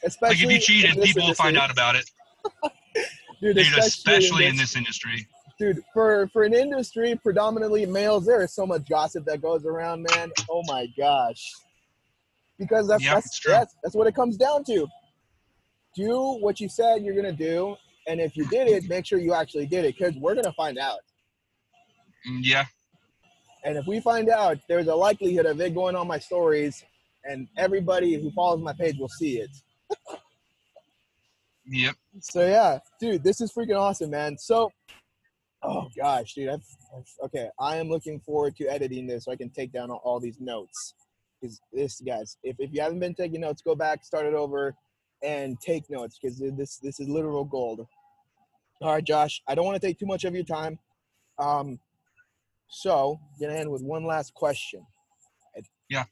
Especially 0.03 0.35
Like 0.35 0.43
if 0.43 0.51
you 0.51 0.59
cheated, 0.59 0.97
in 0.97 1.03
people 1.03 1.27
will 1.27 1.33
find 1.33 1.55
industry. 1.55 1.63
out 1.63 1.71
about 1.71 1.95
it. 1.95 2.09
Dude, 3.41 3.55
Dude, 3.55 3.77
especially 3.77 4.45
in 4.45 4.55
this 4.55 4.73
this 4.73 4.75
industry. 4.75 5.27
Dude, 5.59 5.81
for 5.93 6.27
for 6.33 6.43
an 6.43 6.53
industry 6.53 7.19
predominantly 7.21 7.85
males, 7.85 8.25
there 8.25 8.41
is 8.41 8.53
so 8.53 8.65
much 8.65 8.87
gossip 8.89 9.25
that 9.25 9.41
goes 9.41 9.65
around, 9.65 10.05
man. 10.15 10.31
Oh 10.49 10.61
my 10.67 10.87
gosh. 10.97 11.51
Because 12.57 12.87
that's 12.87 13.03
Yeah, 13.03 13.15
that's, 13.15 13.39
that's 13.45 13.75
that's 13.83 13.95
what 13.95 14.07
it 14.07 14.15
comes 14.15 14.37
down 14.37 14.63
to. 14.65 14.87
Do 15.95 16.37
what 16.39 16.59
you 16.59 16.69
said 16.69 17.03
you're 17.03 17.15
gonna 17.15 17.31
do, 17.31 17.75
and 18.07 18.19
if 18.19 18.35
you 18.35 18.45
did 18.47 18.67
it, 18.67 18.87
make 18.89 19.05
sure 19.05 19.19
you 19.19 19.33
actually 19.33 19.65
did 19.65 19.85
it, 19.85 19.95
because 19.97 20.15
we're 20.15 20.35
gonna 20.35 20.53
find 20.53 20.77
out. 20.77 20.99
Mm, 22.27 22.39
Yeah, 22.41 22.65
And 23.63 23.77
if 23.77 23.85
we 23.87 23.99
find 23.99 24.29
out, 24.29 24.57
there's 24.67 24.87
a 24.87 24.95
likelihood 24.95 25.45
of 25.45 25.59
it 25.61 25.73
going 25.73 25.95
on 25.95 26.07
my 26.07 26.19
stories, 26.19 26.83
and 27.23 27.47
everybody 27.57 28.15
who 28.21 28.31
follows 28.31 28.61
my 28.61 28.73
page 28.73 28.97
will 28.97 29.09
see 29.09 29.39
it. 29.39 29.49
yep. 31.65 31.95
So 32.19 32.45
yeah, 32.45 32.79
dude, 32.99 33.23
this 33.23 33.41
is 33.41 33.51
freaking 33.53 33.79
awesome, 33.79 34.09
man. 34.11 34.37
So, 34.37 34.71
oh 35.65 35.89
gosh, 35.97 36.33
dude, 36.33 36.49
I've, 36.49 36.63
I've- 36.95 37.11
okay, 37.23 37.49
I 37.59 37.77
am 37.77 37.89
looking 37.89 38.19
forward 38.19 38.55
to 38.57 38.67
editing 38.67 39.07
this 39.07 39.25
so 39.25 39.31
I 39.31 39.35
can 39.35 39.49
take 39.49 39.71
down 39.71 39.91
all, 39.91 40.19
these 40.19 40.39
notes. 40.39 40.93
Because 41.41 41.59
this, 41.73 42.01
guys, 42.01 42.37
if, 42.43 42.55
if 42.59 42.71
you 42.73 42.81
haven't 42.81 42.99
been 42.99 43.13
taking 43.13 43.41
notes, 43.41 43.61
go 43.61 43.75
back, 43.75 44.03
start 44.03 44.25
it 44.25 44.33
over, 44.33 44.73
and 45.23 45.59
take 45.59 45.89
notes 45.89 46.17
because 46.21 46.39
this 46.39 46.77
this 46.77 46.99
is 46.99 47.09
literal 47.09 47.43
gold. 47.43 47.85
All 48.81 48.93
right, 48.93 49.03
Josh, 49.03 49.41
I 49.47 49.55
don't 49.55 49.65
want 49.65 49.79
to 49.79 49.85
take 49.85 49.99
too 49.99 50.05
much 50.05 50.23
of 50.23 50.33
your 50.33 50.43
time. 50.43 50.79
Um, 51.39 51.79
so 52.69 53.19
gonna 53.39 53.53
end 53.53 53.69
with 53.71 53.81
one 53.81 54.05
last 54.05 54.33
question. 54.33 54.85
Yeah. 55.89 56.05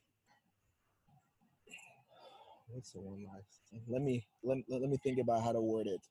What's 2.67 2.91
the 2.91 3.01
one 3.01 3.23
last? 3.25 3.61
Let 3.87 4.01
me 4.01 4.25
let, 4.43 4.57
let 4.69 4.89
me 4.89 4.97
think 5.03 5.19
about 5.19 5.43
how 5.43 5.51
to 5.51 5.61
word 5.61 5.87
it. 5.87 6.01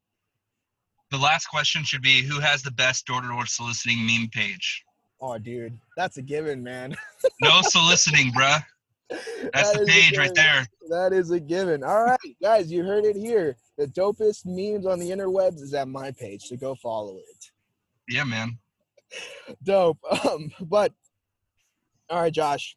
The 1.12 1.18
last 1.18 1.44
question 1.46 1.84
should 1.84 2.00
be 2.00 2.22
who 2.22 2.40
has 2.40 2.62
the 2.62 2.70
best 2.70 3.04
door 3.04 3.20
to 3.20 3.28
door 3.28 3.44
soliciting 3.44 4.06
meme 4.06 4.30
page? 4.32 4.82
Oh, 5.20 5.36
dude, 5.36 5.78
that's 5.94 6.16
a 6.16 6.22
given, 6.22 6.62
man. 6.62 6.96
No 7.42 7.60
soliciting, 7.60 8.32
bruh. 8.32 8.64
That's 9.52 9.72
That 9.72 9.80
the 9.80 9.86
page 9.86 10.16
right 10.16 10.34
there. 10.34 10.66
That 10.88 11.12
is 11.12 11.30
a 11.30 11.38
given. 11.38 11.84
All 11.84 12.02
right, 12.02 12.18
guys, 12.40 12.72
you 12.72 12.82
heard 12.82 13.04
it 13.04 13.14
here. 13.14 13.58
The 13.76 13.86
dopest 13.88 14.46
memes 14.46 14.86
on 14.86 14.98
the 14.98 15.10
interwebs 15.10 15.60
is 15.60 15.74
at 15.74 15.86
my 15.86 16.12
page, 16.12 16.44
so 16.44 16.56
go 16.56 16.74
follow 16.76 17.18
it. 17.18 17.50
Yeah, 18.08 18.24
man. 18.24 18.58
Dope. 19.62 19.98
Um, 20.26 20.50
but 20.62 20.94
all 22.08 22.22
right, 22.22 22.32
Josh. 22.32 22.74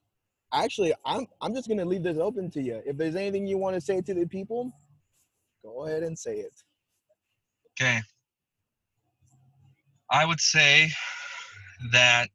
Actually, 0.54 0.94
I'm 1.06 1.26
I'm 1.40 1.56
just 1.56 1.70
gonna 1.70 1.86
leave 1.86 2.04
this 2.04 2.18
open 2.18 2.52
to 2.52 2.62
you. 2.62 2.82
If 2.86 2.98
there's 2.98 3.16
anything 3.16 3.48
you 3.48 3.58
want 3.58 3.76
to 3.76 3.82
say 3.82 4.02
to 4.02 4.14
the 4.14 4.26
people, 4.26 4.74
go 5.64 5.86
ahead 5.86 6.04
and 6.04 6.20
say 6.20 6.40
it. 6.40 6.54
Okay. 7.80 8.02
I 10.10 10.26
would 10.26 10.40
say 10.40 10.92
that 11.92 12.30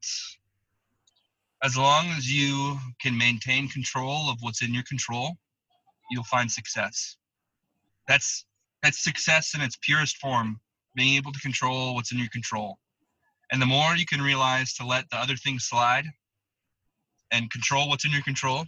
as 1.63 1.77
long 1.77 2.07
as 2.09 2.31
you 2.31 2.77
can 3.01 3.17
maintain 3.17 3.69
control 3.69 4.29
of 4.29 4.37
what's 4.41 4.61
in 4.61 4.73
your 4.73 4.83
control, 4.83 5.37
you'll 6.09 6.23
find 6.23 6.51
success. 6.51 7.17
That's 8.07 8.45
that's 8.81 9.03
success 9.03 9.53
in 9.53 9.61
its 9.61 9.77
purest 9.81 10.17
form, 10.17 10.59
being 10.95 11.15
able 11.15 11.31
to 11.31 11.39
control 11.39 11.93
what's 11.93 12.11
in 12.11 12.17
your 12.17 12.29
control. 12.29 12.79
And 13.51 13.61
the 13.61 13.67
more 13.67 13.95
you 13.95 14.05
can 14.05 14.21
realize 14.21 14.73
to 14.75 14.85
let 14.85 15.09
the 15.09 15.17
other 15.17 15.35
things 15.35 15.65
slide 15.65 16.05
and 17.31 17.51
control 17.51 17.89
what's 17.89 18.05
in 18.05 18.11
your 18.11 18.23
control, 18.23 18.65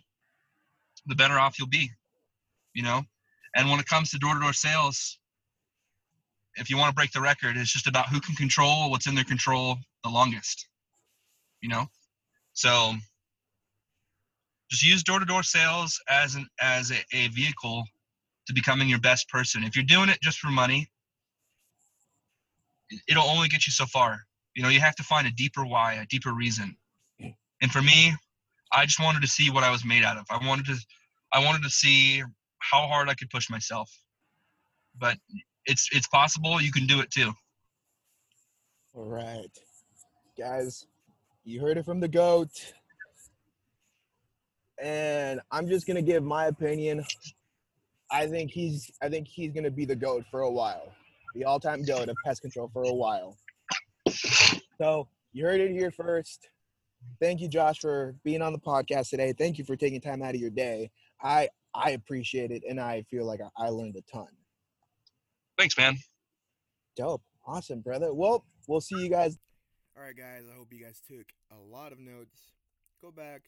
the 1.07 1.15
better 1.15 1.39
off 1.39 1.57
you'll 1.57 1.67
be. 1.67 1.89
You 2.73 2.83
know? 2.83 3.01
And 3.55 3.69
when 3.69 3.79
it 3.79 3.87
comes 3.87 4.11
to 4.11 4.19
door-to-door 4.19 4.53
sales, 4.53 5.19
if 6.55 6.69
you 6.69 6.77
want 6.77 6.89
to 6.89 6.95
break 6.95 7.11
the 7.11 7.21
record, 7.21 7.57
it's 7.57 7.71
just 7.71 7.87
about 7.87 8.09
who 8.09 8.19
can 8.19 8.35
control 8.35 8.91
what's 8.91 9.07
in 9.07 9.15
their 9.15 9.23
control 9.23 9.77
the 10.03 10.09
longest. 10.09 10.67
You 11.61 11.69
know, 11.69 11.85
so 12.53 12.93
just 14.69 14.83
use 14.83 15.03
door-to-door 15.03 15.43
sales 15.43 16.01
as 16.09 16.35
an 16.35 16.47
as 16.59 16.91
a, 16.91 16.97
a 17.13 17.27
vehicle 17.29 17.85
to 18.47 18.53
becoming 18.53 18.89
your 18.89 18.99
best 18.99 19.29
person. 19.29 19.63
If 19.63 19.75
you're 19.75 19.85
doing 19.85 20.09
it 20.09 20.19
just 20.21 20.39
for 20.39 20.47
money, 20.49 20.89
it- 22.89 23.01
it'll 23.07 23.23
only 23.23 23.47
get 23.47 23.65
you 23.67 23.71
so 23.71 23.85
far. 23.85 24.25
You 24.55 24.63
know, 24.63 24.69
you 24.69 24.79
have 24.81 24.95
to 24.97 25.03
find 25.03 25.27
a 25.27 25.31
deeper 25.31 25.65
why, 25.65 25.93
a 25.93 26.05
deeper 26.05 26.33
reason. 26.33 26.77
And 27.61 27.71
for 27.71 27.81
me, 27.81 28.13
I 28.73 28.85
just 28.85 28.99
wanted 28.99 29.21
to 29.21 29.27
see 29.27 29.49
what 29.49 29.63
I 29.63 29.71
was 29.71 29.85
made 29.85 30.03
out 30.03 30.17
of. 30.17 30.25
I 30.29 30.45
wanted 30.45 30.65
to, 30.65 30.75
I 31.31 31.43
wanted 31.43 31.63
to 31.63 31.69
see 31.69 32.21
how 32.59 32.87
hard 32.87 33.09
I 33.09 33.13
could 33.13 33.29
push 33.29 33.49
myself. 33.49 33.89
But 34.97 35.17
it's 35.65 35.89
it's 35.91 36.07
possible 36.07 36.61
you 36.61 36.71
can 36.71 36.85
do 36.85 36.99
it 36.99 37.11
too. 37.11 37.31
All 38.93 39.05
right, 39.05 39.49
guys, 40.37 40.85
you 41.43 41.61
heard 41.61 41.77
it 41.77 41.85
from 41.85 41.99
the 41.99 42.07
goat, 42.07 42.51
and 44.81 45.39
I'm 45.51 45.67
just 45.67 45.87
gonna 45.87 46.01
give 46.01 46.23
my 46.23 46.45
opinion. 46.47 47.03
I 48.11 48.27
think 48.27 48.51
he's 48.51 48.91
I 49.01 49.09
think 49.09 49.27
he's 49.27 49.51
gonna 49.51 49.71
be 49.71 49.85
the 49.85 49.95
goat 49.95 50.25
for 50.29 50.41
a 50.41 50.51
while, 50.51 50.93
the 51.33 51.45
all-time 51.45 51.83
goat 51.83 52.09
of 52.09 52.15
pest 52.25 52.41
control 52.41 52.69
for 52.71 52.83
a 52.83 52.93
while. 52.93 53.37
So 54.77 55.07
you 55.31 55.45
heard 55.45 55.61
it 55.61 55.71
here 55.71 55.91
first. 55.91 56.49
Thank 57.19 57.41
you, 57.41 57.47
Josh, 57.47 57.79
for 57.79 58.15
being 58.23 58.41
on 58.41 58.53
the 58.53 58.59
podcast 58.59 59.09
today. 59.09 59.33
Thank 59.33 59.57
you 59.57 59.65
for 59.65 59.75
taking 59.75 59.99
time 59.99 60.21
out 60.21 60.35
of 60.35 60.41
your 60.41 60.49
day. 60.49 60.91
I 61.21 61.49
I 61.73 61.91
appreciate 61.91 62.51
it, 62.51 62.63
and 62.69 62.79
I 62.79 63.03
feel 63.09 63.25
like 63.25 63.41
I, 63.41 63.65
I 63.65 63.69
learned 63.69 63.95
a 63.95 64.01
ton 64.11 64.27
thanks, 65.57 65.77
man. 65.77 65.97
Dope. 66.95 67.23
Awesome, 67.45 67.81
brother. 67.81 68.13
Well, 68.13 68.45
we'll 68.67 68.81
see 68.81 69.01
you 69.01 69.09
guys. 69.09 69.37
All 69.97 70.03
right, 70.03 70.15
guys. 70.15 70.43
I 70.51 70.57
hope 70.57 70.67
you 70.71 70.83
guys 70.83 71.01
took 71.07 71.25
a 71.51 71.59
lot 71.59 71.91
of 71.91 71.99
notes. 71.99 72.53
Go 73.01 73.11
back, 73.11 73.41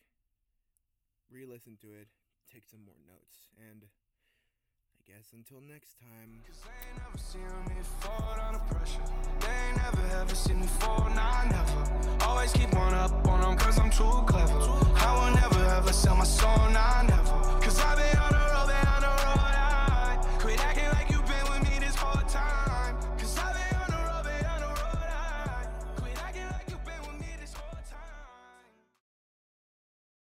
re 1.32 1.45
listen 1.45 1.78
to 1.82 1.88
it, 1.88 2.08
take 2.51 2.64
some 2.70 2.82
more 2.86 2.99
notes. 3.08 3.47
And 3.72 3.84
I 3.84 5.12
guess 5.12 5.32
until 5.34 5.62
next 5.62 5.97
time. 5.99 6.41
Cause 6.45 6.62
I 14.97 15.14
will 15.14 15.36
never 15.36 15.66
ever 15.78 15.93
sell 15.93 16.16
my 16.16 16.26
soul, 16.26 16.70
nah, 16.74 17.01
never. 17.03 17.60
Cause 17.62 17.80
I've 17.80 17.97
been 17.97 18.44